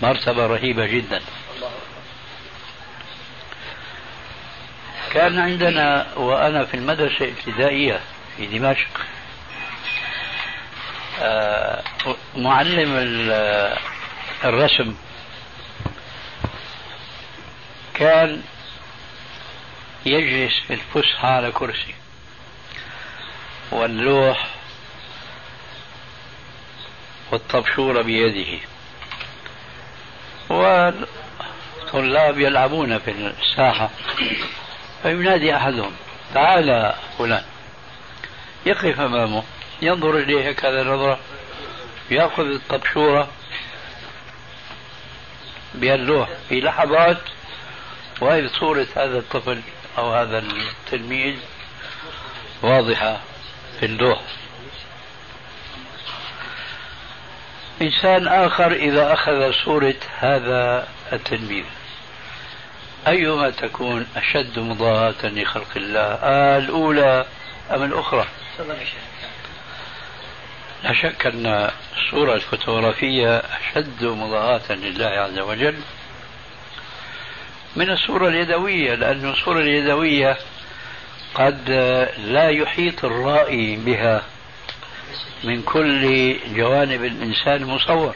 مرتبة 0.02 0.48
رهيبة 0.48 0.86
جدا. 0.86 1.22
كان 5.12 5.40
عندنا 5.40 6.14
وأنا 6.16 6.66
في 6.66 6.74
المدرسة 6.74 7.26
الابتدائية 7.26 8.00
في 8.38 8.46
دمشق 8.46 8.88
آه، 11.22 11.84
معلم 12.36 12.90
الرسم. 14.44 14.96
كان 17.94 18.42
يجلس 20.06 20.60
في 20.68 20.74
الفسحة 20.74 21.30
على 21.30 21.52
كرسي. 21.52 22.01
واللوح 23.72 24.48
والطبشورة 27.32 28.02
بيده. 28.02 28.60
والطلاب 30.50 32.40
يلعبون 32.40 33.00
في 33.00 33.12
الساحة 33.12 33.90
فينادي 35.04 35.56
أحدهم 35.56 35.92
تعال 36.34 36.94
فلان. 37.18 37.44
يقف 38.66 39.00
أمامه 39.00 39.44
ينظر 39.82 40.18
إليه 40.18 40.50
هكذا 40.50 40.84
نظرة 40.84 41.20
يأخذ 42.12 42.44
الطبشورة 42.44 43.28
باللوح 45.74 46.30
في 46.50 46.62
لحظات 46.62 47.18
وهي 48.22 48.48
صورة 48.48 48.88
هذا 48.96 49.18
الطفل 49.18 49.62
أو 49.98 50.14
هذا 50.14 50.40
التلميذ 50.40 51.36
واضحة. 52.62 53.20
في 53.82 53.88
اللوح 53.88 54.22
إنسان 57.82 58.28
آخر 58.28 58.72
إذا 58.72 59.14
أخذ 59.14 59.52
صورة 59.52 59.96
هذا 60.20 60.88
التلميذ 61.14 61.64
أيما 63.08 63.50
تكون 63.50 64.08
أشد 64.16 64.60
مضاهاة 64.60 65.24
لخلق 65.24 65.68
الله؟ 65.76 66.02
آه 66.02 66.58
الأولى 66.58 67.26
أم 67.72 67.84
الأخرى؟ 67.84 68.26
لا 70.84 70.94
شك 70.94 71.26
أن 71.26 71.72
الصورة 71.98 72.36
الفوتوغرافية 72.36 73.38
أشد 73.38 74.04
مضاهاة 74.04 74.72
لله 74.72 75.08
عز 75.08 75.40
وجل. 75.40 75.76
من 77.76 77.90
الصورة 77.90 78.28
اليدوية 78.28 78.96
لأن 78.96 79.30
الصورة 79.30 79.60
اليدوية 79.60 80.38
قد 81.36 81.70
لا 82.18 82.50
يحيط 82.50 83.06
الرائي 83.06 83.76
بها 83.76 84.24
من 85.44 85.62
كل 85.62 86.36
جوانب 86.56 87.06
الإنسان 87.06 87.66
مصور. 87.66 88.16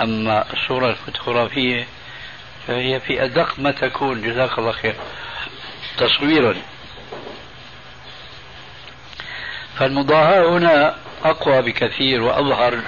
أما 0.00 0.52
الصورة 0.52 0.90
الفوتوغرافية 0.90 1.86
فهي 2.66 3.00
في 3.00 3.24
أدق 3.24 3.58
ما 3.58 3.70
تكون 3.70 4.22
جزاك 4.22 4.58
الله 4.58 4.72
خير 4.72 4.94
تصويرا. 5.98 6.56
فالمضاهاة 9.78 10.48
هنا 10.48 10.96
أقوى 11.24 11.62
بكثير 11.62 12.22
وأظهر 12.22 12.80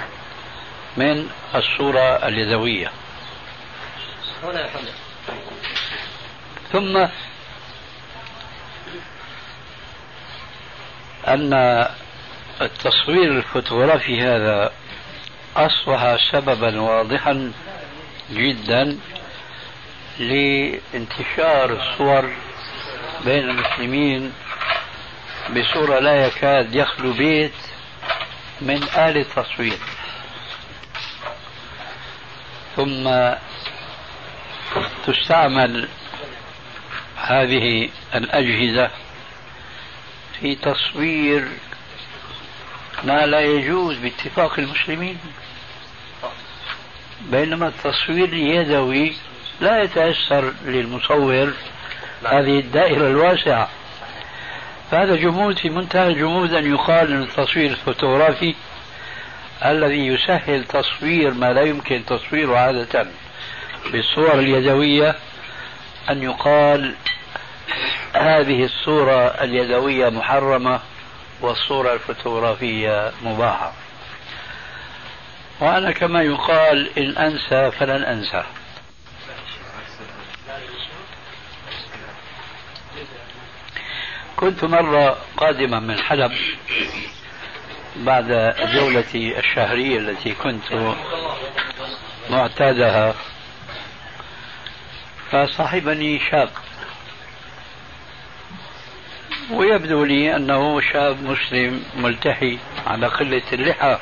من 0.97 1.29
الصورة 1.55 2.27
اليدوية. 2.27 2.91
ثم 6.71 7.07
أن 11.27 11.53
التصوير 12.61 13.31
الفوتوغرافي 13.31 14.21
هذا 14.21 14.71
أصبح 15.55 16.15
سببا 16.31 16.81
واضحا 16.81 17.51
جدا 18.31 18.97
لانتشار 20.19 21.73
الصور 21.73 22.29
بين 23.25 23.49
المسلمين 23.49 24.33
بصورة 25.49 25.99
لا 25.99 26.27
يكاد 26.27 26.75
يخلو 26.75 27.13
بيت 27.13 27.53
من 28.61 28.83
آلة 28.83 29.25
تصوير 29.35 29.79
ثم 32.75 33.09
تستعمل 35.07 35.89
هذه 37.17 37.89
الأجهزة 38.15 38.91
في 40.41 40.55
تصوير 40.55 41.47
ما 43.03 43.25
لا 43.25 43.39
يجوز 43.39 43.97
باتفاق 43.97 44.59
المسلمين 44.59 45.17
بينما 47.21 47.67
التصوير 47.67 48.23
اليدوي 48.23 49.13
لا 49.61 49.83
يتيسر 49.83 50.53
للمصور 50.65 51.53
هذه 52.25 52.59
الدائرة 52.59 53.07
الواسعة. 53.07 53.69
فهذا 54.91 55.15
جمود 55.15 55.59
في 55.59 55.69
منتهى 55.69 56.07
الجمود 56.07 56.53
أن 56.53 56.73
يقال 56.73 57.11
أن 57.11 57.21
التصوير 57.21 57.71
الفوتوغرافي 57.71 58.55
الذي 59.65 60.07
يسهل 60.07 60.63
تصوير 60.63 61.33
ما 61.33 61.53
لا 61.53 61.61
يمكن 61.61 62.05
تصويره 62.05 62.57
عادة 62.57 63.07
بالصور 63.91 64.39
اليدوية 64.39 65.15
أن 66.09 66.23
يقال 66.23 66.95
هذه 68.13 68.63
الصورة 68.63 69.27
اليدوية 69.27 70.09
محرمة 70.09 70.79
والصورة 71.41 71.93
الفوتوغرافية 71.93 73.11
مباحة. 73.23 73.73
وأنا 75.59 75.91
كما 75.91 76.21
يقال 76.21 76.99
إن 76.99 77.17
أنسى 77.17 77.71
فلن 77.71 78.03
أنسى. 78.03 78.43
كنت 84.35 84.63
مرة 84.63 85.17
قادما 85.37 85.79
من 85.79 85.99
حلب 85.99 86.31
بعد 87.95 88.55
جولتي 88.73 89.39
الشهرية 89.39 89.97
التي 89.97 90.33
كنت 90.33 90.95
معتادها 92.29 93.15
فصاحبني 95.31 96.19
شاب 96.31 96.49
ويبدو 99.51 100.03
لي 100.03 100.35
أنه 100.35 100.81
شاب 100.81 101.23
مسلم 101.23 101.83
ملتحي 101.97 102.57
على 102.87 103.07
قلة 103.07 103.41
اللحى 103.53 103.97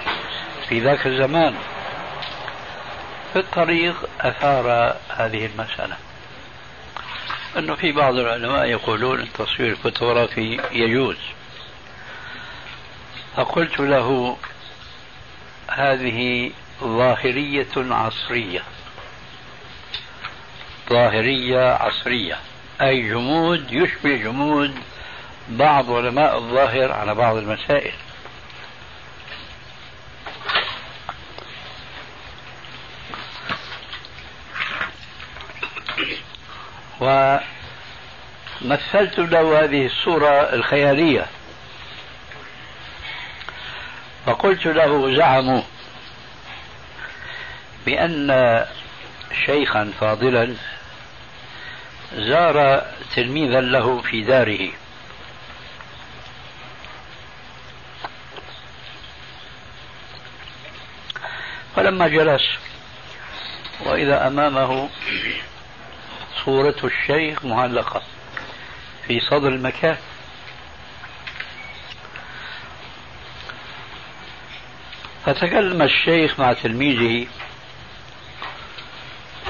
في 0.69 0.79
ذاك 0.79 1.07
الزمان. 1.07 1.55
في 3.33 3.39
الطريق 3.39 4.09
أثار 4.21 4.95
هذه 5.09 5.45
المسألة. 5.45 5.97
أنه 7.57 7.75
في 7.75 7.91
بعض 7.91 8.15
العلماء 8.15 8.65
يقولون 8.65 9.19
التصوير 9.19 9.71
الفوتوغرافي 9.71 10.61
يجوز. 10.71 11.17
فقلت 13.35 13.79
له 13.79 14.37
هذه 15.71 16.51
ظاهرية 16.83 17.67
عصرية. 17.77 18.63
ظاهرية 20.89 21.73
عصرية. 21.73 22.39
أي 22.81 23.09
جمود؟ 23.09 23.73
يشبه 23.73 24.15
جمود 24.15 24.75
بعض 25.49 25.91
علماء 25.91 26.37
الظاهر 26.37 26.91
على 26.91 27.15
بعض 27.15 27.35
المسائل. 27.35 27.93
ومثلت 36.99 39.19
له 39.19 39.63
هذه 39.63 39.85
الصورة 39.85 40.53
الخيالية. 40.53 41.25
فقلت 44.25 44.65
له 44.65 45.15
زعموا 45.15 45.61
بأن 47.85 48.65
شيخا 49.45 49.93
فاضلا 49.99 50.55
زار 52.13 52.85
تلميذا 53.15 53.61
له 53.61 54.01
في 54.01 54.21
داره. 54.21 54.69
فلما 61.77 62.07
جلس 62.07 62.41
وإذا 63.85 64.27
أمامه 64.27 64.89
صورة 66.45 66.75
الشيخ 66.83 67.45
معلقة 67.45 68.01
في 69.07 69.19
صدر 69.19 69.47
المكان. 69.47 69.97
فتكلم 75.25 75.81
الشيخ 75.81 76.39
مع 76.39 76.53
تلميذه 76.53 77.27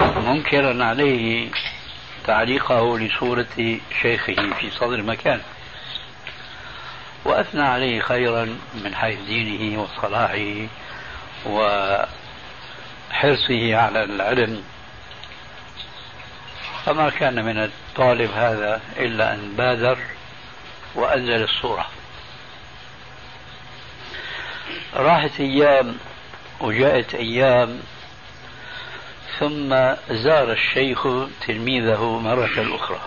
منكرا 0.01 0.83
عليه 0.83 1.49
تعليقه 2.25 2.99
لصورة 2.99 3.79
شيخه 4.01 4.53
في 4.59 4.71
صدر 4.71 4.95
المكان. 4.95 5.41
وأثنى 7.25 7.61
عليه 7.61 8.01
خيرا 8.01 8.57
من 8.83 8.95
حيث 8.95 9.19
دينه 9.19 9.81
وصلاحه 9.81 10.67
وحرصه 11.49 12.07
على 13.75 14.03
العلم. 14.03 14.63
فما 16.85 17.09
كان 17.09 17.45
من 17.45 17.57
الطالب 17.63 18.31
هذا 18.31 18.81
إلا 18.97 19.33
أن 19.33 19.53
بادر 19.57 19.97
وأنزل 20.95 21.43
الصورة. 21.43 21.87
راحت 24.93 25.39
أيام 25.39 25.97
وجاءت 26.61 27.15
أيام 27.15 27.79
ثم 29.39 29.69
زار 30.09 30.51
الشيخ 30.51 31.07
تلميذه 31.47 32.19
مرة 32.19 32.75
أخرى. 32.75 32.99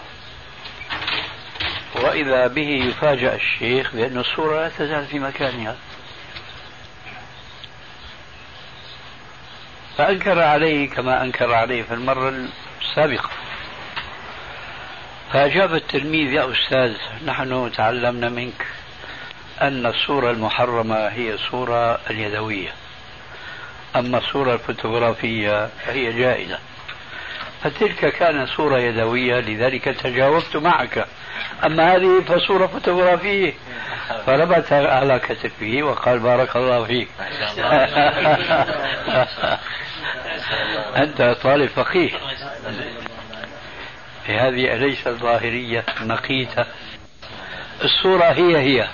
وإذا 1.95 2.47
به 2.47 2.69
يفاجأ 2.69 3.35
الشيخ 3.35 3.95
بأن 3.95 4.19
الصورة 4.19 4.61
لا 4.61 4.69
تزال 4.69 5.07
في 5.07 5.19
مكانها. 5.19 5.77
فأنكر 10.01 10.39
عليه 10.39 10.91
كما 10.91 11.23
أنكر 11.23 11.55
عليه 11.55 11.83
في 11.83 11.95
المرة 11.95 12.35
السابقة. 12.81 13.31
فأجاب 15.33 15.75
التلميذ 15.75 16.33
يا 16.33 16.53
أستاذ 16.53 16.97
نحن 17.27 17.73
تعلمنا 17.77 18.29
منك 18.29 18.67
أن 19.63 19.87
الصورة 19.87 20.31
المحرمة 20.31 21.09
هي 21.09 21.35
الصورة 21.35 21.99
اليدوية. 22.11 22.69
أما 23.97 24.19
الصورة 24.19 24.55
الفوتوغرافية 24.55 25.67
فهي 25.67 26.13
جائزة. 26.13 26.59
فتلك 27.63 28.13
كانت 28.13 28.49
صورة 28.49 28.79
يدوية 28.79 29.41
لذلك 29.41 29.85
تجاوبت 29.85 30.57
معك. 30.57 31.07
أما 31.65 31.97
هذه 31.97 32.21
فصورة 32.21 32.67
فوتوغرافية. 32.67 33.53
فربت 34.27 34.73
على 34.73 35.19
كتفه 35.19 35.83
وقال 35.83 36.19
بارك 36.19 36.57
الله 36.57 36.85
فيك. 36.85 37.09
أنت 40.97 41.37
طالب 41.43 41.69
فقيه. 41.69 42.11
هذه 44.27 44.75
أليست 44.75 45.09
ظاهرية 45.09 45.85
مقيتة 46.01 46.65
الصورة 47.85 48.25
هي 48.25 48.59
هي 48.59 48.89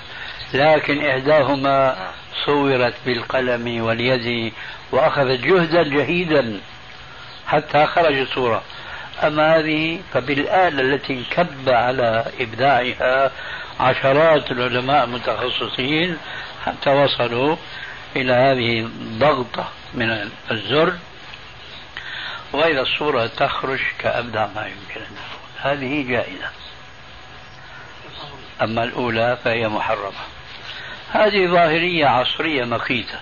لكن 0.53 1.05
إحداهما 1.05 1.97
صورت 2.45 2.93
بالقلم 3.05 3.81
واليد 3.83 4.53
وأخذت 4.91 5.39
جهدا 5.39 5.83
جهيدا 5.83 6.59
حتى 7.47 7.85
خرجت 7.85 8.27
صورة 8.33 8.63
أما 9.23 9.57
هذه 9.57 9.99
فبالآلة 10.13 10.81
التي 10.81 11.13
انكب 11.13 11.69
على 11.69 12.25
إبداعها 12.39 13.31
عشرات 13.79 14.51
العلماء 14.51 15.03
المتخصصين 15.03 16.17
حتى 16.65 16.89
وصلوا 16.89 17.55
إلى 18.15 18.33
هذه 18.33 18.79
الضغطة 18.79 19.69
من 19.93 20.29
الزر. 20.51 20.93
وإذا 22.53 22.81
الصورة 22.81 23.27
تخرج 23.27 23.79
كأبدع 23.99 24.47
ما 24.55 24.65
يمكن 24.65 25.01
أن 25.01 25.17
هذه 25.61 26.09
جائزة. 26.09 26.49
أما 28.61 28.83
الأولى 28.83 29.37
فهي 29.43 29.67
محرمة. 29.67 30.21
هذه 31.11 31.47
ظاهرية 31.47 32.05
عصرية 32.05 32.65
مقيتة 32.65 33.19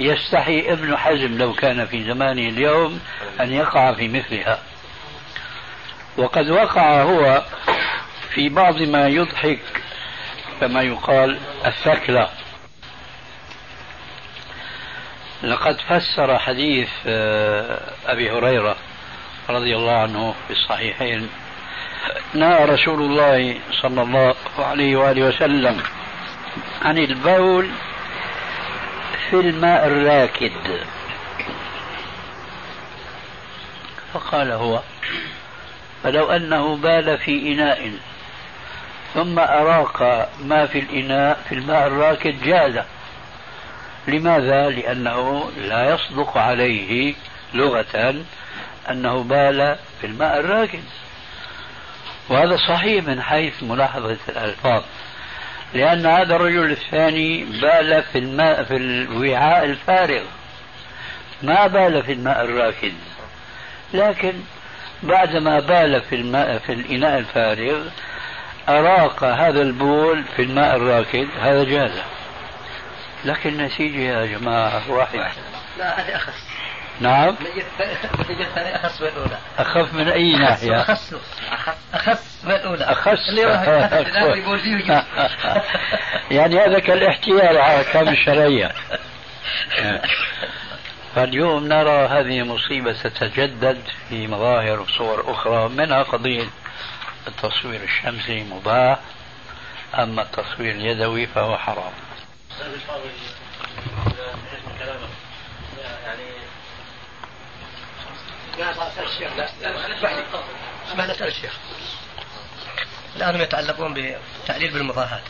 يستحي 0.00 0.72
ابن 0.72 0.96
حزم 0.96 1.38
لو 1.38 1.52
كان 1.52 1.86
في 1.86 2.04
زمانه 2.04 2.48
اليوم 2.48 3.00
أن 3.40 3.52
يقع 3.52 3.92
في 3.92 4.08
مثلها. 4.08 4.58
وقد 6.16 6.50
وقع 6.50 7.02
هو 7.02 7.44
في 8.34 8.48
بعض 8.48 8.82
ما 8.82 9.08
يضحك 9.08 9.60
كما 10.60 10.82
يقال 10.82 11.38
الثكلة. 11.66 12.30
لقد 15.42 15.80
فسر 15.80 16.38
حديث 16.38 16.88
آه، 17.06 17.80
أبي 18.06 18.30
هريرة 18.30 18.76
رضي 19.50 19.76
الله 19.76 19.92
عنه 19.92 20.34
في 20.46 20.52
الصحيحين. 20.52 21.28
نهى 22.34 22.64
رسول 22.64 23.02
الله 23.02 23.56
صلى 23.82 24.02
الله 24.02 24.34
عليه 24.58 24.96
وآله 24.96 25.22
وسلم 25.28 25.82
عن 26.82 26.98
البول 26.98 27.70
في 29.30 29.36
الماء 29.40 29.86
الراكد. 29.86 30.52
فقال 34.14 34.50
هو 34.50 34.80
فلو 36.02 36.30
أنه 36.30 36.76
بال 36.76 37.18
في 37.18 37.52
إناء 37.52 37.92
ثم 39.14 39.38
أراق 39.38 40.28
ما 40.44 40.66
في 40.66 40.78
الإناء 40.78 41.40
في 41.48 41.54
الماء 41.54 41.86
الراكد 41.86 42.42
جاز. 42.42 42.84
لماذا؟ 44.08 44.68
لأنه 44.68 45.50
لا 45.58 45.94
يصدق 45.94 46.38
عليه 46.38 47.14
لغة 47.54 48.14
أنه 48.90 49.22
بال 49.22 49.76
في 50.00 50.06
الماء 50.06 50.40
الراكد. 50.40 50.82
وهذا 52.28 52.56
صحيح 52.56 53.04
من 53.04 53.22
حيث 53.22 53.62
ملاحظة 53.62 54.16
الألفاظ. 54.28 54.82
لأن 55.74 56.06
هذا 56.06 56.36
الرجل 56.36 56.70
الثاني 56.70 57.44
بال 57.44 58.02
في 58.02 58.18
الماء 58.18 58.64
في 58.64 58.76
الوعاء 58.76 59.64
الفارغ. 59.64 60.22
ما 61.42 61.66
بال 61.66 62.02
في 62.02 62.12
الماء 62.12 62.44
الراكد. 62.44 62.92
لكن 63.94 64.32
بعدما 65.02 65.60
بال 65.60 66.00
في 66.00 66.14
الماء 66.14 66.58
في 66.58 66.72
الإناء 66.72 67.18
الفارغ 67.18 67.88
أراق 68.68 69.24
هذا 69.24 69.62
البول 69.62 70.24
في 70.36 70.42
الماء 70.42 70.76
الراكد 70.76 71.28
هذا 71.40 71.64
جاز 71.64 71.90
لكن 73.24 73.50
النتيجة 73.50 74.00
يا 74.00 74.26
جماعة 74.26 74.90
واحد. 74.90 75.18
لا 75.78 76.00
هذه 76.00 76.16
أخس. 76.16 76.46
نعم؟ 77.00 77.36
أخس 78.56 79.00
من 79.00 79.08
الأولى 79.08 79.38
أخف 79.58 79.94
من 79.94 80.08
أي 80.08 80.32
ناحية؟ 80.32 80.80
أخس 80.80 81.14
أخس 81.52 81.76
أخس 81.94 82.44
من 82.44 82.52
الأولى 82.52 82.84
أخس. 82.84 83.28
يعني 86.36 86.60
هذا 86.60 86.78
كالاحتيال 86.78 87.58
على 87.58 87.80
الأحكام 87.80 88.08
الشرعية. 88.08 88.72
فاليوم 91.14 91.68
نرى 91.68 92.06
هذه 92.06 92.42
مصيبة 92.42 92.92
تتجدد 92.92 93.82
في 94.08 94.26
مظاهر 94.26 94.80
وصور 94.80 95.32
أخرى 95.32 95.68
منها 95.68 96.02
قضية 96.02 96.48
التصوير 97.28 97.82
الشمسي 97.82 98.44
مباح 98.44 98.98
أما 99.98 100.22
التصوير 100.22 100.70
اليدوي 100.70 101.26
فهو 101.26 101.58
حرام. 101.58 101.92
اسمح 110.88 111.06
نسأل 111.06 111.28
الشيخ 111.28 111.52
الآن 113.16 113.34
هم 113.34 113.40
يتعلقون 113.40 114.14
بتعليل 114.44 114.70
بالمضاهاة 114.70 115.20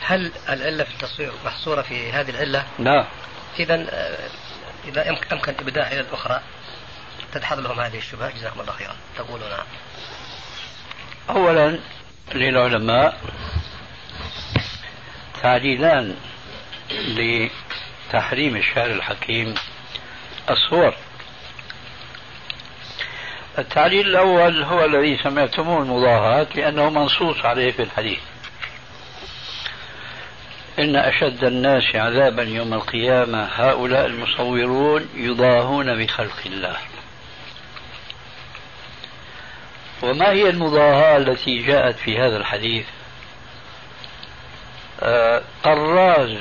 هل 0.00 0.32
العلة 0.48 0.84
في 0.84 0.90
التصوير 0.90 1.32
محصورة 1.44 1.82
في 1.82 2.12
هذه 2.12 2.30
العلة؟ 2.30 2.66
لا. 2.78 3.06
إذا 3.58 3.74
إذا 4.88 5.10
أمكن 5.10 5.54
إبداع 5.60 5.86
إلى 5.86 6.00
الأخرى 6.00 6.40
تدحض 7.32 7.58
لهم 7.58 7.80
هذه 7.80 7.98
الشبهة. 7.98 8.30
جزاكم 8.30 8.60
الله 8.60 8.72
خيرا. 8.72 8.96
تقولون 9.16 9.50
أولا 11.30 11.78
للعلماء 12.34 13.20
تعليلان 15.42 16.16
لتحريم 16.90 18.56
الشعر 18.56 18.90
الحكيم 18.90 19.54
الصور. 20.50 20.94
التعليل 23.58 24.06
الأول 24.06 24.62
هو 24.62 24.84
الذي 24.84 25.18
سمعتموه 25.22 25.82
المضاهاة 25.82 26.46
لأنه 26.54 26.90
منصوص 26.90 27.44
عليه 27.44 27.72
في 27.72 27.82
الحديث. 27.82 28.20
إن 30.78 30.96
أشد 30.96 31.44
الناس 31.44 31.94
عذابا 31.94 32.42
يوم 32.42 32.74
القيامة 32.74 33.44
هؤلاء 33.44 34.06
المصورون 34.06 35.08
يضاهون 35.14 36.04
بخلق 36.04 36.40
الله. 36.46 36.76
وما 40.02 40.30
هي 40.30 40.50
المضاهاة 40.50 41.16
التي 41.16 41.58
جاءت 41.58 41.96
في 41.96 42.18
هذا 42.18 42.36
الحديث؟ 42.36 42.86
آه، 45.02 45.42
طراز 45.64 46.38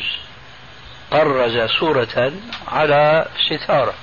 طرز 1.12 1.70
صورة 1.80 2.32
على 2.68 3.26
ستارة. 3.49 3.93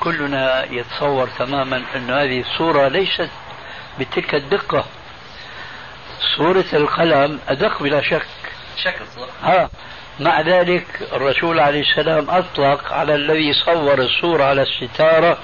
كلنا 0.00 0.64
يتصور 0.72 1.28
تماما 1.38 1.82
أن 1.96 2.10
هذه 2.10 2.40
الصورة 2.40 2.88
ليست 2.88 3.30
بتلك 4.00 4.34
الدقة. 4.34 4.84
صورة 6.36 6.64
القلم 6.72 7.40
أدق 7.48 7.82
بلا 7.82 8.02
شك. 8.02 8.26
شكل 8.84 9.04
صورة 9.14 9.30
ها 9.42 9.70
مع 10.20 10.40
ذلك 10.40 10.86
الرسول 11.12 11.60
عليه 11.60 11.80
السلام 11.80 12.30
أطلق 12.30 12.92
على 12.92 13.14
الذي 13.14 13.52
صور 13.52 13.98
الصورة 13.98 14.44
على 14.44 14.62
الستارة 14.62 15.38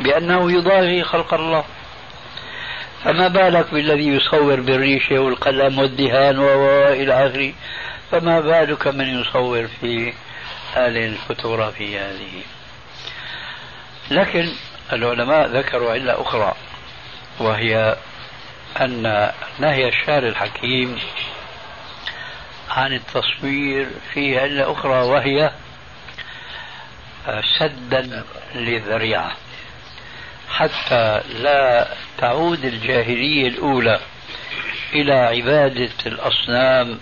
بأنه 0.00 0.52
يضاهي 0.52 1.04
خلق 1.04 1.34
الله. 1.34 1.64
فما 3.04 3.28
بالك 3.28 3.74
بالذي 3.74 4.06
يصور 4.08 4.60
بالريشة 4.60 5.18
والقلم 5.18 5.78
والدهان 5.78 6.38
وإلى 6.38 7.26
آخره 7.26 7.52
فما 8.10 8.40
بالك 8.40 8.86
من 8.86 9.20
يصور 9.20 9.68
في 9.80 10.12
آلة 10.76 11.06
الفوتوغرافية 11.06 12.10
هذه؟ 12.10 12.42
لكن 14.10 14.48
العلماء 14.92 15.46
ذكروا 15.46 15.92
علة 15.92 16.22
أخرى 16.22 16.54
وهي 17.38 17.96
أن 18.80 19.32
نهي 19.58 19.88
الشعر 19.88 20.26
الحكيم 20.26 20.98
عن 22.70 22.92
التصوير 22.92 23.88
فيه 24.14 24.40
علة 24.40 24.72
أخرى 24.72 25.02
وهي 25.02 25.52
سدا 27.58 28.24
للذريعة. 28.54 29.32
حتى 30.50 31.20
لا 31.28 31.88
تعود 32.18 32.64
الجاهلية 32.64 33.48
الأولى 33.48 34.00
إلى 34.92 35.12
عبادة 35.12 35.90
الأصنام 36.06 36.98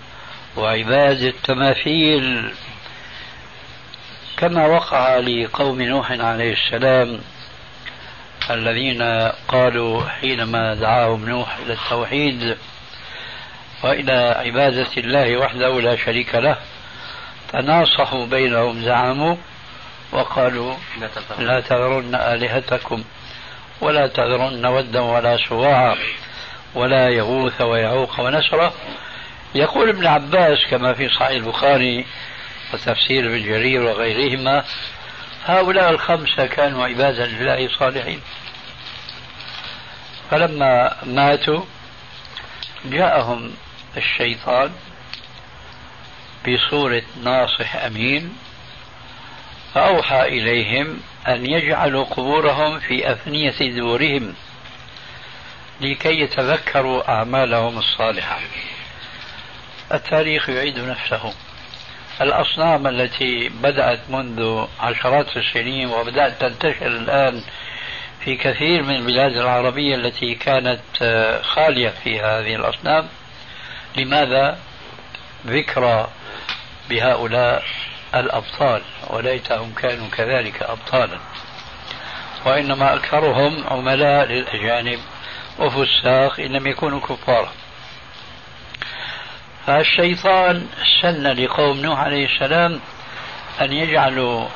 وعبادة 0.57 1.27
التماثيل 1.27 2.53
كما 4.37 4.67
وقع 4.67 5.17
لقوم 5.17 5.81
نوح 5.81 6.11
عليه 6.11 6.53
السلام 6.53 7.19
الذين 8.49 9.01
قالوا 9.47 10.03
حينما 10.09 10.73
دعاهم 10.73 11.29
نوح 11.29 11.57
إلى 11.57 11.73
التوحيد 11.73 12.57
وإلى 13.83 14.35
عبادة 14.45 14.87
الله 14.97 15.37
وحده 15.37 15.81
لا 15.81 15.95
شريك 15.95 16.35
له 16.35 16.57
تناصحوا 17.53 18.25
بينهم 18.25 18.83
زعموا 18.83 19.35
وقالوا 20.11 20.73
لا 21.39 21.59
تذرن. 21.59 22.15
آلهتكم 22.15 23.03
ولا 23.81 24.07
تذرن 24.07 24.65
ودا 24.65 24.99
ولا 24.99 25.37
سواعا 25.49 25.95
ولا 26.75 27.09
يغوث 27.09 27.61
ويعوق 27.61 28.19
ونسرا 28.19 28.73
يقول 29.55 29.89
ابن 29.89 30.07
عباس 30.07 30.65
كما 30.69 30.93
في 30.93 31.09
صحيح 31.09 31.29
البخاري 31.29 32.05
وتفسير 32.73 33.27
ابن 33.27 33.43
جرير 33.43 33.81
وغيرهما 33.81 34.63
هؤلاء 35.45 35.89
الخمسة 35.89 36.45
كانوا 36.45 36.85
عبادا 36.85 37.25
لله 37.25 37.69
صالحين. 37.79 38.21
فلما 40.31 40.97
ماتوا 41.03 41.63
جاءهم 42.85 43.53
الشيطان 43.97 44.71
بصورة 46.47 47.03
ناصح 47.23 47.75
أمين 47.75 48.37
فأوحى 49.73 50.21
إليهم 50.21 50.99
أن 51.27 51.45
يجعلوا 51.45 52.03
قبورهم 52.03 52.79
في 52.79 53.11
أفنية 53.11 53.75
دورهم 53.75 54.33
لكي 55.81 56.19
يتذكروا 56.21 57.09
أعمالهم 57.09 57.77
الصالحة. 57.77 58.39
التاريخ 59.91 60.49
يعيد 60.49 60.79
نفسه. 60.79 61.33
الأصنام 62.21 62.87
التي 62.87 63.49
بدأت 63.49 63.99
منذ 64.09 64.65
عشرات 64.79 65.37
السنين 65.37 65.89
وبدأت 65.89 66.41
تنتشر 66.41 66.87
الآن 66.87 67.41
في 68.19 68.35
كثير 68.35 68.83
من 68.83 68.95
البلاد 68.95 69.31
العربية 69.31 69.95
التي 69.95 70.35
كانت 70.35 70.81
آه، 71.01 71.41
خالية 71.41 71.89
فيها 71.89 72.39
هذه 72.39 72.55
الأصنام. 72.55 73.07
لماذا؟ 73.97 74.59
ذكرى 75.45 76.07
بهؤلاء 76.89 77.63
الأبطال 78.15 78.81
وليتهم 79.09 79.73
كانوا 79.73 80.07
كذلك 80.09 80.63
أبطالا. 80.63 81.17
وإنما 82.45 82.93
أكثرهم 82.95 83.63
عملاء 83.67 84.25
للأجانب 84.25 84.99
وفساق 85.59 86.39
إن 86.39 86.51
لم 86.51 86.67
يكونوا 86.67 86.99
كفارا. 86.99 87.51
فالشيطان 89.67 90.67
سن 91.01 91.23
لقوم 91.23 91.77
نوح 91.81 91.99
عليه 91.99 92.25
السلام 92.25 92.79
أن 93.61 93.73
يجعلوا 93.73 94.47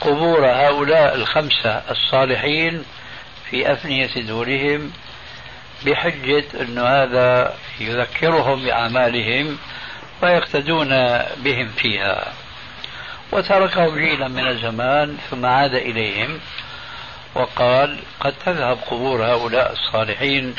قبور 0.00 0.46
هؤلاء 0.46 1.14
الخمسة 1.14 1.82
الصالحين 1.90 2.84
في 3.50 3.72
أفنية 3.72 4.20
دورهم 4.28 4.92
بحجة 5.86 6.44
أن 6.60 6.78
هذا 6.78 7.54
يذكرهم 7.80 8.62
بأعمالهم 8.62 9.58
ويقتدون 10.22 10.88
بهم 11.36 11.68
فيها. 11.68 12.32
وتركهم 13.32 13.98
جيلا 13.98 14.28
من 14.28 14.46
الزمان 14.46 15.16
ثم 15.30 15.46
عاد 15.46 15.74
إليهم 15.74 16.40
وقال 17.34 17.98
قد 18.20 18.34
تذهب 18.46 18.78
قبور 18.90 19.24
هؤلاء 19.24 19.72
الصالحين 19.72 20.54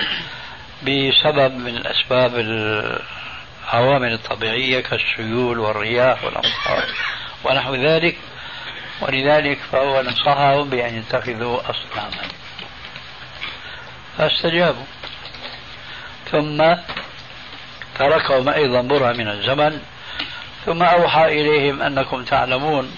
بسبب 0.81 1.55
من 1.55 1.77
الأسباب 1.77 2.35
العوامل 3.63 4.13
الطبيعية 4.13 4.79
كالسيول 4.79 5.59
والرياح 5.59 6.23
والأمطار 6.23 6.85
ونحو 7.43 7.75
ذلك 7.75 8.17
ولذلك 9.01 9.57
فهو 9.71 10.01
نصحهم 10.01 10.69
بأن 10.69 10.95
يتخذوا 10.95 11.59
أصناما. 11.59 12.27
فاستجابوا. 14.17 14.85
ثم 16.31 16.75
تركهم 17.99 18.49
أيضا 18.49 18.81
برهة 18.81 19.13
من 19.13 19.27
الزمن 19.27 19.81
ثم 20.65 20.83
أوحى 20.83 21.25
إليهم 21.25 21.81
أنكم 21.81 22.23
تعلمون 22.23 22.91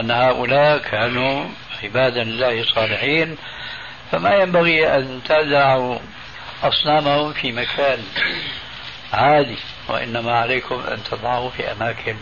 أن 0.00 0.10
هؤلاء 0.10 0.78
كانوا 0.78 1.44
عبادا 1.82 2.24
لله 2.24 2.64
صالحين 2.74 3.36
فما 4.12 4.34
ينبغي 4.34 4.96
أن 4.96 5.20
تدعوا 5.28 5.98
أصنامهم 6.62 7.32
في 7.32 7.52
مكان 7.52 7.98
عادي 9.14 9.58
وإنما 9.88 10.38
عليكم 10.38 10.82
أن 10.92 11.02
تضعوا 11.10 11.50
في 11.50 11.72
أماكن 11.72 12.16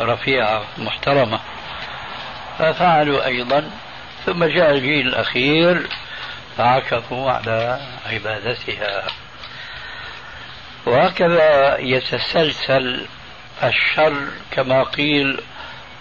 رفيعة 0.00 0.64
محترمة. 0.78 1.40
ففعلوا 2.58 3.26
أيضا 3.26 3.70
ثم 4.26 4.44
جاء 4.44 4.70
الجيل 4.70 5.08
الأخير 5.08 5.88
فعكفوا 6.56 7.30
على 7.30 7.80
عبادتها. 8.06 9.06
وهكذا 10.86 11.78
يتسلسل 11.78 13.06
الشر 13.62 14.28
كما 14.50 14.82
قيل 14.82 15.40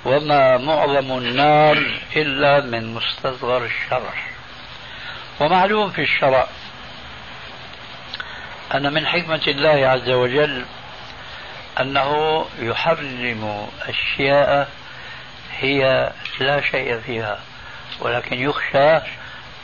وما 0.06 0.58
معظم 0.58 1.18
النار 1.18 2.00
إلا 2.16 2.62
من 2.66 2.94
مستصغر 2.94 3.66
الشر 3.66 4.10
ومعلوم 5.40 5.90
في 5.90 6.02
الشرع 6.02 6.48
أن 8.76 8.94
من 8.94 9.08
حكمة 9.08 9.42
الله 9.48 9.88
عز 9.88 10.10
وجل 10.10 10.66
أنه 11.80 12.46
يحرم 12.60 13.68
أشياء 13.88 14.70
هي 15.60 16.12
لا 16.40 16.62
شيء 16.62 17.00
فيها 17.00 17.40
ولكن 18.00 18.40
يخشى 18.40 18.98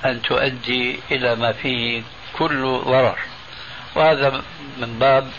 أن 0.05 0.21
تؤدي 0.21 0.99
إلى 1.11 1.35
ما 1.35 1.51
فيه 1.51 2.01
كل 2.33 2.81
ضرر. 2.85 3.19
وهذا 3.95 4.41
من 4.77 4.99
باب 4.99 5.31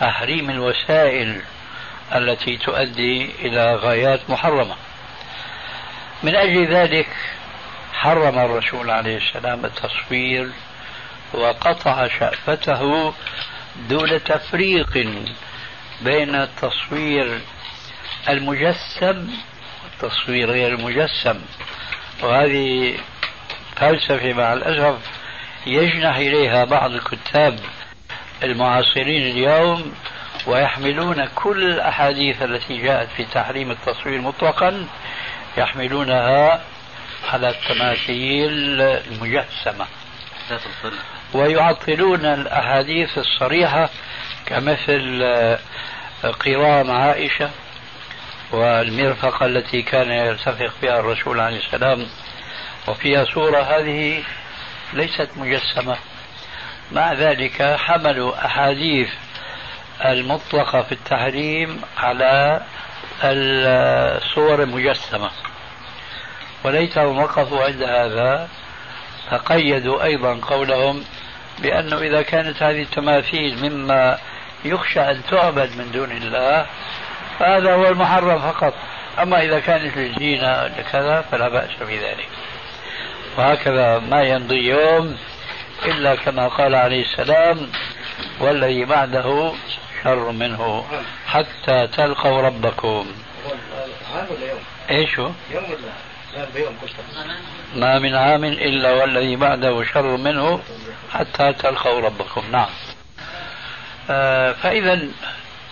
تحريم 0.00 0.50
الوسائل 0.50 1.42
التي 2.14 2.56
تؤدي 2.56 3.30
إلى 3.40 3.74
غايات 3.74 4.30
محرمة. 4.30 4.76
من 6.22 6.34
أجل 6.34 6.66
ذلك 6.66 7.08
حرم 7.92 8.38
الرسول 8.38 8.90
عليه 8.90 9.16
السلام 9.16 9.64
التصوير 9.64 10.50
وقطع 11.34 12.08
شأفته 12.08 13.12
دون 13.88 14.24
تفريق 14.24 14.92
بين 16.00 16.34
التصوير 16.34 17.40
المجسم 18.28 19.30
والتصوير 19.84 20.50
غير 20.50 20.74
المجسم. 20.74 21.40
وهذه 22.22 22.98
فلسفة 23.76 24.32
مع 24.32 24.52
الأسف 24.52 24.98
يجنح 25.66 26.16
إليها 26.16 26.64
بعض 26.64 26.90
الكتاب 26.90 27.60
المعاصرين 28.42 29.22
اليوم 29.30 29.94
ويحملون 30.46 31.26
كل 31.34 31.64
الأحاديث 31.64 32.42
التي 32.42 32.76
جاءت 32.76 33.08
في 33.16 33.24
تحريم 33.24 33.70
التصوير 33.70 34.20
مطلقا 34.20 34.86
يحملونها 35.56 36.60
على 37.32 37.48
التماثيل 37.50 38.80
المجسمة. 38.80 39.86
ويعطلون 41.34 42.24
الأحاديث 42.24 43.18
الصريحة 43.18 43.90
كمثل 44.46 45.20
آه، 45.22 45.58
قوام 46.46 46.90
عائشة 46.90 47.50
والمرفقة 48.52 49.46
التي 49.46 49.82
كان 49.82 50.10
يرتفق 50.10 50.72
بها 50.82 51.00
الرسول 51.00 51.40
عليه 51.40 51.56
السلام. 51.56 52.06
وفيها 52.88 53.24
صورة 53.24 53.60
هذه 53.60 54.22
ليست 54.92 55.28
مجسمة. 55.36 55.96
مع 56.92 57.12
ذلك 57.12 57.76
حملوا 57.78 58.46
أحاديث 58.46 59.08
المطلقة 60.04 60.82
في 60.82 60.92
التحريم 60.92 61.80
على 61.98 62.62
الصور 63.22 64.62
المجسمة. 64.62 65.30
وليتهم 66.64 67.18
وقفوا 67.18 67.64
عند 67.64 67.82
هذا. 67.82 68.48
فقيدوا 69.30 70.04
أيضا 70.04 70.40
قولهم 70.42 71.04
بأنه 71.58 71.98
إذا 71.98 72.22
كانت 72.22 72.62
هذه 72.62 72.82
التماثيل 72.82 73.70
مما 73.70 74.18
يخشى 74.64 75.00
أن 75.00 75.20
تعبد 75.30 75.76
من 75.76 75.90
دون 75.92 76.10
الله 76.10 76.66
فهذا 77.38 77.74
هو 77.74 77.88
المحرم 77.88 78.38
فقط. 78.38 78.74
أما 79.22 79.42
إذا 79.42 79.60
كانت 79.60 79.96
للزينة 79.96 80.66
لكذا 80.66 81.24
فلا 81.30 81.48
بأس 81.48 81.70
بذلك 81.80 82.28
وهكذا 83.38 83.98
ما 83.98 84.22
يمضي 84.22 84.68
يوم 84.68 85.16
إلا 85.84 86.14
كما 86.14 86.48
قال 86.48 86.74
عليه 86.74 87.02
السلام 87.02 87.70
والذي 88.40 88.84
بعده 88.84 89.52
شر 90.04 90.30
منه 90.32 90.86
حتى 91.26 91.86
تلقوا 91.86 92.40
ربكم. 92.42 93.06
إيش 94.90 95.18
هو؟ 95.18 95.30
يوم 95.50 95.64
ما 97.76 97.98
من 97.98 98.14
عام 98.14 98.44
إلا 98.44 98.92
والذي 98.92 99.36
بعده 99.36 99.84
شر 99.84 100.16
منه 100.16 100.60
حتى 101.12 101.52
تلقوا 101.52 102.00
ربكم. 102.00 102.42
نعم. 102.52 102.68
آه 104.10 104.52
فإذا 104.52 105.00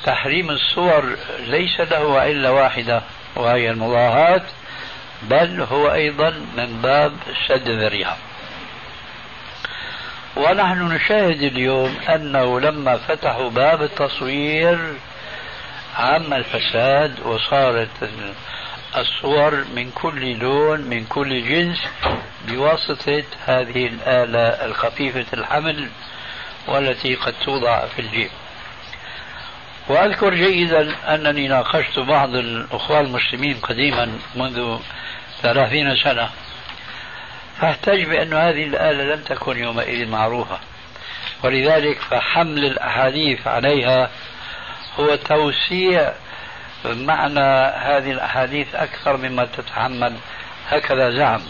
تحريم 0.05 0.51
الصور 0.51 1.17
ليس 1.39 1.81
له 1.81 2.21
علة 2.21 2.53
واحدة 2.53 3.03
وهي 3.37 3.71
المضاهاة 3.71 4.43
بل 5.23 5.61
هو 5.61 5.93
أيضا 5.93 6.31
من 6.57 6.81
باب 6.83 7.13
سد 7.49 7.69
الذريعة 7.69 8.17
ونحن 10.37 10.93
نشاهد 10.93 11.43
اليوم 11.43 11.97
أنه 12.15 12.61
لما 12.61 12.97
فتحوا 12.97 13.51
باب 13.51 13.83
التصوير 13.83 14.79
عم 15.97 16.35
الفساد 16.35 17.21
وصارت 17.21 17.89
الصور 18.97 19.65
من 19.75 19.91
كل 19.91 20.39
لون 20.39 20.81
من 20.81 21.05
كل 21.05 21.49
جنس 21.49 21.79
بواسطة 22.49 23.23
هذه 23.47 23.87
الآلة 23.87 24.67
الخفيفة 24.67 25.27
الحمل 25.33 25.89
والتي 26.69 27.15
قد 27.15 27.35
توضع 27.45 27.87
في 27.87 27.99
الجيب. 27.99 28.31
وأذكر 29.89 30.35
جيدا 30.35 30.95
أنني 31.15 31.49
ناقشت 31.49 31.99
بعض 31.99 32.35
الأخوة 32.35 33.01
المسلمين 33.01 33.57
قديما 33.63 34.19
منذ 34.37 34.79
ثلاثين 35.43 35.97
سنة. 35.97 36.31
فأحتج 37.61 38.05
بأن 38.05 38.33
هذه 38.33 38.65
الآلة 38.65 39.15
لم 39.15 39.23
تكن 39.23 39.59
يومئذ 39.59 40.09
معروفة. 40.09 40.59
ولذلك 41.45 41.99
فحمل 42.01 42.65
الأحاديث 42.65 43.47
عليها 43.47 44.11
هو 44.99 45.15
توسيع 45.15 46.13
معنى 46.85 47.41
هذه 47.77 48.11
الأحاديث 48.11 48.75
أكثر 48.75 49.17
مما 49.17 49.45
تتحمل 49.45 50.17
هكذا 50.69 51.11
زعم. 51.11 51.41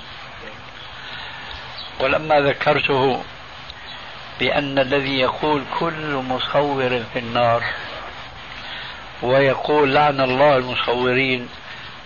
ولما 2.00 2.40
ذكرته 2.40 3.22
بأن 4.40 4.78
الذي 4.78 5.18
يقول 5.18 5.64
كل 5.78 6.14
مصور 6.14 7.02
في 7.12 7.18
النار 7.18 7.62
ويقول 9.22 9.94
لعن 9.94 10.20
الله 10.20 10.56
المصورين 10.56 11.48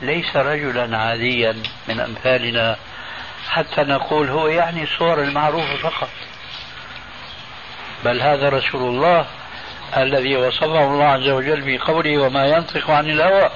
ليس 0.02 0.36
رجلا 0.36 0.98
عاديا 0.98 1.56
من 1.88 2.00
أمثالنا 2.00 2.76
حتى 3.48 3.80
نقول 3.80 4.30
هو 4.30 4.48
يعني 4.48 4.82
الصور 4.82 5.22
المعروفة 5.22 5.76
فقط. 5.76 6.08
بل 8.04 8.20
هذا 8.22 8.48
رسول 8.48 8.82
الله 8.94 9.26
الذي 9.97 10.37
وصفه 10.37 10.84
الله 10.84 11.05
عز 11.05 11.28
وجل 11.28 11.78
بقوله 11.78 12.18
وما 12.18 12.47
ينطق 12.47 12.91
عن 12.91 13.11
الهوى 13.11 13.51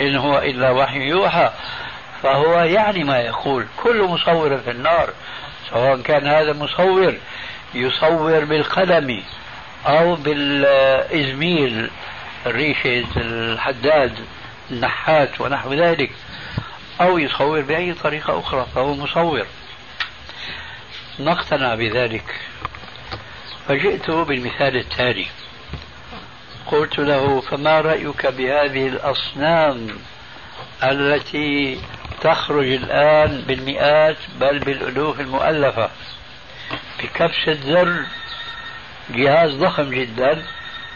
إن 0.00 0.16
هو 0.16 0.38
إلا 0.38 0.70
وحي 0.70 1.00
يوحى 1.00 1.50
فهو 2.22 2.60
يعني 2.60 3.04
ما 3.04 3.18
يقول. 3.18 3.66
كل 3.82 4.02
مصور 4.02 4.58
في 4.58 4.70
النار 4.70 5.10
سواء 5.70 6.00
كان 6.00 6.26
هذا 6.26 6.52
مصور 6.52 7.14
يصور 7.74 8.44
بالقلم 8.44 9.22
أو 9.86 10.14
بالإزميل 10.14 11.90
الريشة 12.46 13.04
الحداد 13.16 14.12
النحات 14.70 15.40
ونحو 15.40 15.74
ذلك 15.74 16.10
أو 17.00 17.18
يصور 17.18 17.60
بأي 17.60 17.94
طريقة 17.94 18.38
أخرى 18.38 18.66
فهو 18.74 18.94
مصور. 18.94 19.46
نقتنع 21.20 21.74
بذلك. 21.74 22.34
فجئت 23.68 24.10
بالمثال 24.10 24.76
التالي 24.76 25.26
قلت 26.66 26.98
له 26.98 27.40
فما 27.40 27.80
رأيك 27.80 28.26
بهذه 28.26 28.88
الأصنام 28.88 29.88
التي 30.82 31.80
تخرج 32.20 32.72
الآن 32.72 33.40
بالمئات 33.40 34.16
بل 34.40 34.58
بالألوف 34.58 35.20
المؤلفة؟ 35.20 35.90
بكبسة 37.02 37.52
زر 37.52 38.02
جهاز 39.10 39.50
ضخم 39.50 39.90
جدا 39.90 40.42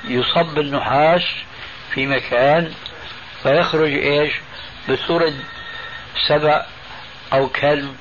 يصب 0.05 0.59
النحاس 0.59 1.23
في 1.95 2.07
مكان 2.07 2.73
فيخرج 3.43 3.93
إيش؟ 3.93 4.33
بصورة 4.89 5.33
سبع 6.29 6.67
أو 7.33 7.49
كلب 7.49 7.97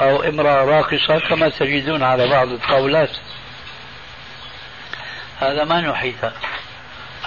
أو 0.00 0.22
امرأة 0.22 0.64
راقصة 0.64 1.18
كما 1.28 1.48
تجدون 1.48 2.02
على 2.02 2.28
بعض 2.28 2.48
الطاولات. 2.48 3.10
هذا 5.40 5.64
ما 5.64 5.80
نحيته 5.80 6.32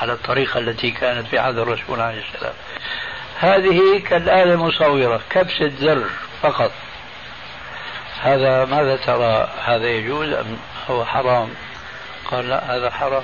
على 0.02 0.14
الطريقة 0.14 0.60
التي 0.60 0.92
كانت 0.92 1.28
في 1.28 1.40
عهد 1.40 1.58
الرسول 1.58 2.02
عليه 2.02 2.22
السلام. 2.34 2.54
هذه 3.40 4.00
كالآلة 4.00 4.54
المصورة 4.54 5.22
كبسة 5.30 5.70
زر 5.80 6.06
فقط. 6.42 6.72
هذا 8.22 8.66
ماذا 8.66 8.96
ترى؟ 8.96 9.54
هذا 9.66 9.88
يجوز 9.88 10.34
أم 10.34 10.58
هو 10.90 11.06
حرام؟ 11.06 11.50
قال 12.32 12.50
لا 12.50 12.76
هذا 12.76 12.90
حرام. 12.90 13.24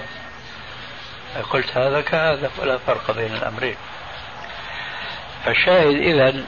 قلت 1.50 1.78
هذا 1.78 2.02
كهذا 2.02 2.52
ولا 2.62 2.78
فرق 2.78 3.12
بين 3.12 3.34
الأمرين. 3.34 3.76
فالشاهد 5.46 5.96
إذا 5.96 6.44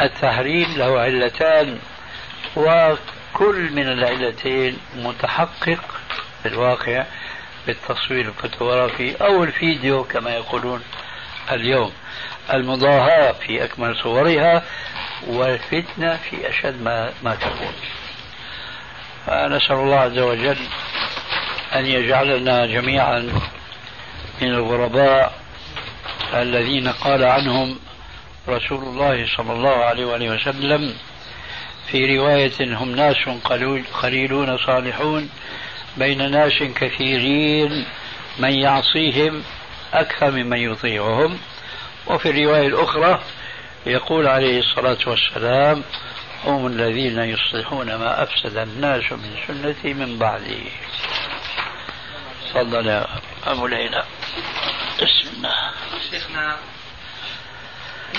التحريم 0.00 0.74
له 0.76 1.00
علتان 1.00 1.78
وكل 2.56 3.70
من 3.72 3.88
العلتين 3.88 4.78
متحقق 4.96 5.80
في 6.42 6.48
الواقع. 6.48 7.04
بالتصوير 7.66 8.28
الفوتوغرافي 8.28 9.14
أو 9.16 9.44
الفيديو 9.44 10.04
كما 10.04 10.30
يقولون 10.30 10.82
اليوم. 11.52 11.92
المضاهاة 12.52 13.32
في 13.32 13.64
أكمل 13.64 13.96
صورها 13.96 14.62
والفتنة 15.26 16.16
في 16.16 16.48
أشد 16.48 16.82
ما, 16.82 17.12
ما 17.22 17.34
تكون 17.34 17.72
فنسأل 19.26 19.76
الله 19.76 19.96
عز 19.96 20.18
وجل 20.18 20.56
أن 21.74 21.86
يجعلنا 21.86 22.66
جميعا 22.66 23.18
من 24.42 24.48
الغرباء 24.48 25.32
الذين 26.34 26.88
قال 26.88 27.24
عنهم 27.24 27.78
رسول 28.48 28.82
الله 28.82 29.26
صلى 29.36 29.52
الله 29.52 29.84
عليه 29.84 30.04
وآله 30.04 30.30
وسلم 30.30 30.94
في 31.86 32.18
رواية 32.18 32.76
هم 32.76 32.96
ناس 32.96 33.16
قليلون 34.02 34.58
صالحون 34.58 35.30
بين 35.96 36.30
ناس 36.30 36.62
كثيرين 36.62 37.86
من 38.38 38.50
يعصيهم 38.50 39.42
أكثر 39.92 40.30
ممن 40.30 40.58
يطيعهم. 40.58 41.38
وفي 42.06 42.30
الرواية 42.30 42.66
الأخرى 42.66 43.22
يقول 43.86 44.26
عليه 44.26 44.58
الصلاة 44.58 44.98
والسلام 45.06 45.84
هم 46.44 46.66
الذين 46.66 47.18
يصلحون 47.18 47.94
ما 47.94 48.22
أفسد 48.22 48.56
الناس 48.56 49.12
من 49.12 49.36
سنتي 49.46 49.94
من 49.94 50.18
بعدي. 50.18 50.62
تفضل 52.48 52.86
يا 52.86 53.06
أبو 53.46 53.66
ليلى. 53.66 54.04
بسم 55.02 55.28
الله. 55.36 55.70
شيخنا 56.10 56.56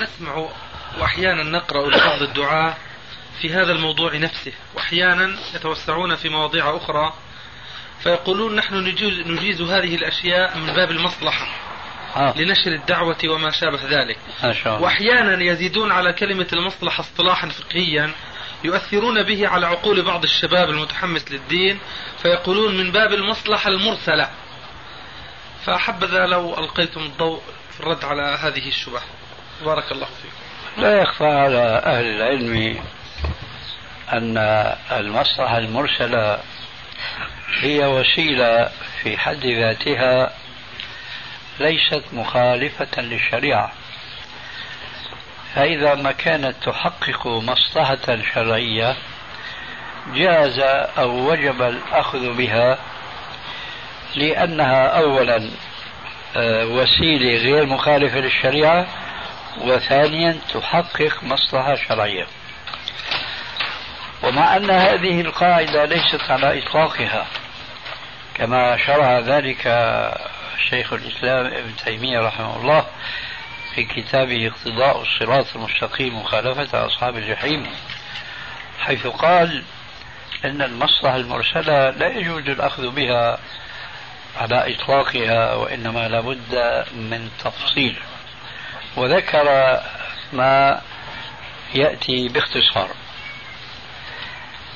نسمع 0.01 0.47
وأحيانا 0.99 1.43
نقرأ 1.43 1.87
لبعض 1.87 2.21
الدعاة 2.21 2.75
في 3.41 3.53
هذا 3.53 3.71
الموضوع 3.71 4.15
نفسه. 4.15 4.53
وأحيانا 4.75 5.35
يتوسعون 5.55 6.15
في 6.15 6.29
مواضيع 6.29 6.77
أخرى 6.77 7.13
فيقولون 8.05 8.55
نحن 8.55 8.75
نجيز, 8.75 9.27
نجيز 9.27 9.61
هذه 9.61 9.95
الأشياء 9.95 10.57
من 10.57 10.73
باب 10.73 10.91
المصلحة 10.91 11.47
آه. 12.15 12.33
لنشر 12.37 12.71
الدعوة 12.71 13.17
وما 13.29 13.49
شابه 13.49 13.79
ذلك 13.83 14.17
الله. 14.43 14.81
وأحيانا 14.81 15.43
يزيدون 15.43 15.91
على 15.91 16.13
كلمة 16.13 16.47
المصلحة 16.53 17.01
اصطلاحا 17.01 17.49
فقهيا 17.49 18.11
يؤثرون 18.63 19.23
به 19.23 19.47
على 19.47 19.67
عقول 19.67 20.01
بعض 20.01 20.23
الشباب 20.23 20.69
المتحمس 20.69 21.31
للدين 21.31 21.79
فيقولون 22.21 22.77
من 22.77 22.91
باب 22.91 23.13
المصلحة 23.13 23.69
المرسلة 23.69 24.29
فحبذا 25.65 26.25
لو 26.25 26.57
ألقيتم 26.57 27.01
الضوء 27.01 27.41
في 27.71 27.79
الرد 27.79 28.05
على 28.05 28.21
هذه 28.21 28.67
الشبهة 28.67 29.03
بارك 29.65 29.91
الله 29.91 30.07
فيكم 30.07 30.81
لا 30.81 31.01
يخفى 31.01 31.25
على 31.25 31.81
أهل 31.85 32.05
العلم 32.05 32.79
أن 34.13 34.37
المصلحة 34.91 35.57
المرسلة 35.57 36.39
هي 37.61 37.85
وسيلة 37.85 38.69
في 39.03 39.17
حد 39.17 39.45
ذاتها 39.45 40.33
ليست 41.59 42.03
مخالفة 42.13 43.01
للشريعة. 43.01 43.71
فإذا 45.55 45.95
ما 45.95 46.11
كانت 46.11 46.55
تحقق 46.63 47.27
مصلحة 47.27 48.21
شرعية 48.33 48.95
جاز 50.13 50.59
أو 50.97 51.31
وجب 51.31 51.61
الأخذ 51.61 52.33
بها 52.33 52.77
لأنها 54.15 54.87
أولا 54.87 55.49
آه، 56.35 56.65
وسيلة 56.65 57.37
غير 57.37 57.65
مخالفة 57.65 58.19
للشريعة 58.19 58.87
وثانيا 59.61 60.37
تحقق 60.53 61.23
مصلحة 61.23 61.75
شرعية. 61.75 62.27
ومع 64.23 64.57
أن 64.57 64.69
هذه 64.69 65.21
القاعدة 65.21 65.85
ليست 65.85 66.21
على 66.29 66.59
إطلاقها. 66.59 67.25
كما 68.35 68.77
شرع 68.77 69.19
ذلك 69.19 69.63
شيخ 70.69 70.93
الإسلام 70.93 71.45
ابن 71.45 71.75
تيمية 71.85 72.19
رحمه 72.19 72.55
الله 72.55 72.85
في 73.75 73.83
كتابه 73.83 74.47
اقتضاء 74.47 75.01
الصراط 75.01 75.55
المستقيم 75.55 76.19
مخالفة 76.19 76.85
أصحاب 76.85 77.17
الجحيم 77.17 77.67
حيث 78.79 79.07
قال 79.07 79.63
أن 80.45 80.61
المصلحة 80.61 81.15
المرسلة 81.15 81.89
لا 81.89 82.07
يجوز 82.07 82.49
الأخذ 82.49 82.89
بها 82.91 83.39
على 84.37 84.75
إطلاقها 84.75 85.53
وإنما 85.53 86.07
لابد 86.07 86.85
من 86.93 87.29
تفصيل 87.43 87.99
وذكر 88.97 89.79
ما 90.33 90.81
يأتي 91.75 92.27
باختصار. 92.27 92.89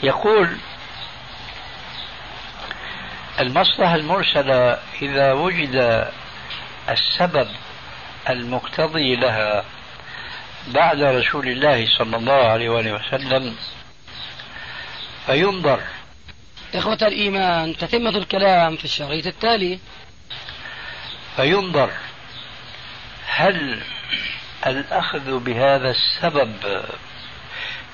يقول 0.03 0.57
المصلحة 3.39 3.95
المرسلة 3.95 4.77
إذا 5.01 5.33
وجد 5.33 6.07
السبب 6.89 7.47
المقتضي 8.29 9.15
لها 9.15 9.65
بعد 10.67 11.01
رسول 11.01 11.47
الله 11.47 11.85
صلى 11.97 12.17
الله 12.17 12.33
عليه 12.33 12.69
وآله 12.69 12.93
وسلم 12.93 13.55
فينظر. 15.25 15.79
إخوة 16.75 16.97
الإيمان 17.01 17.77
تتمة 17.77 18.09
الكلام 18.09 18.75
في 18.75 18.85
الشريط 18.85 19.27
التالي. 19.27 19.79
فينظر 21.35 21.89
هل 23.27 23.81
الأخذ 24.67 25.39
بهذا 25.39 25.89
السبب 25.89 26.83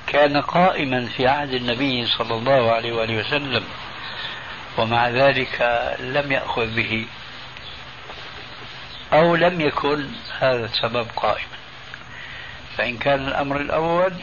كان 0.07 0.41
قائما 0.41 1.05
في 1.05 1.27
عهد 1.27 1.53
النبي 1.53 2.05
صلى 2.05 2.35
الله 2.35 2.71
عليه 2.71 2.93
وآله 2.93 3.17
وسلم؟ 3.17 3.63
ومع 4.77 5.09
ذلك 5.09 5.61
لم 5.99 6.31
يأخذ 6.31 6.75
به 6.75 7.05
أو 9.13 9.35
لم 9.35 9.61
يكن 9.61 10.07
هذا 10.39 10.65
السبب 10.65 11.07
قائما. 11.15 11.57
فإن 12.77 12.97
كان 12.97 13.27
الأمر 13.27 13.61
الأول 13.61 14.13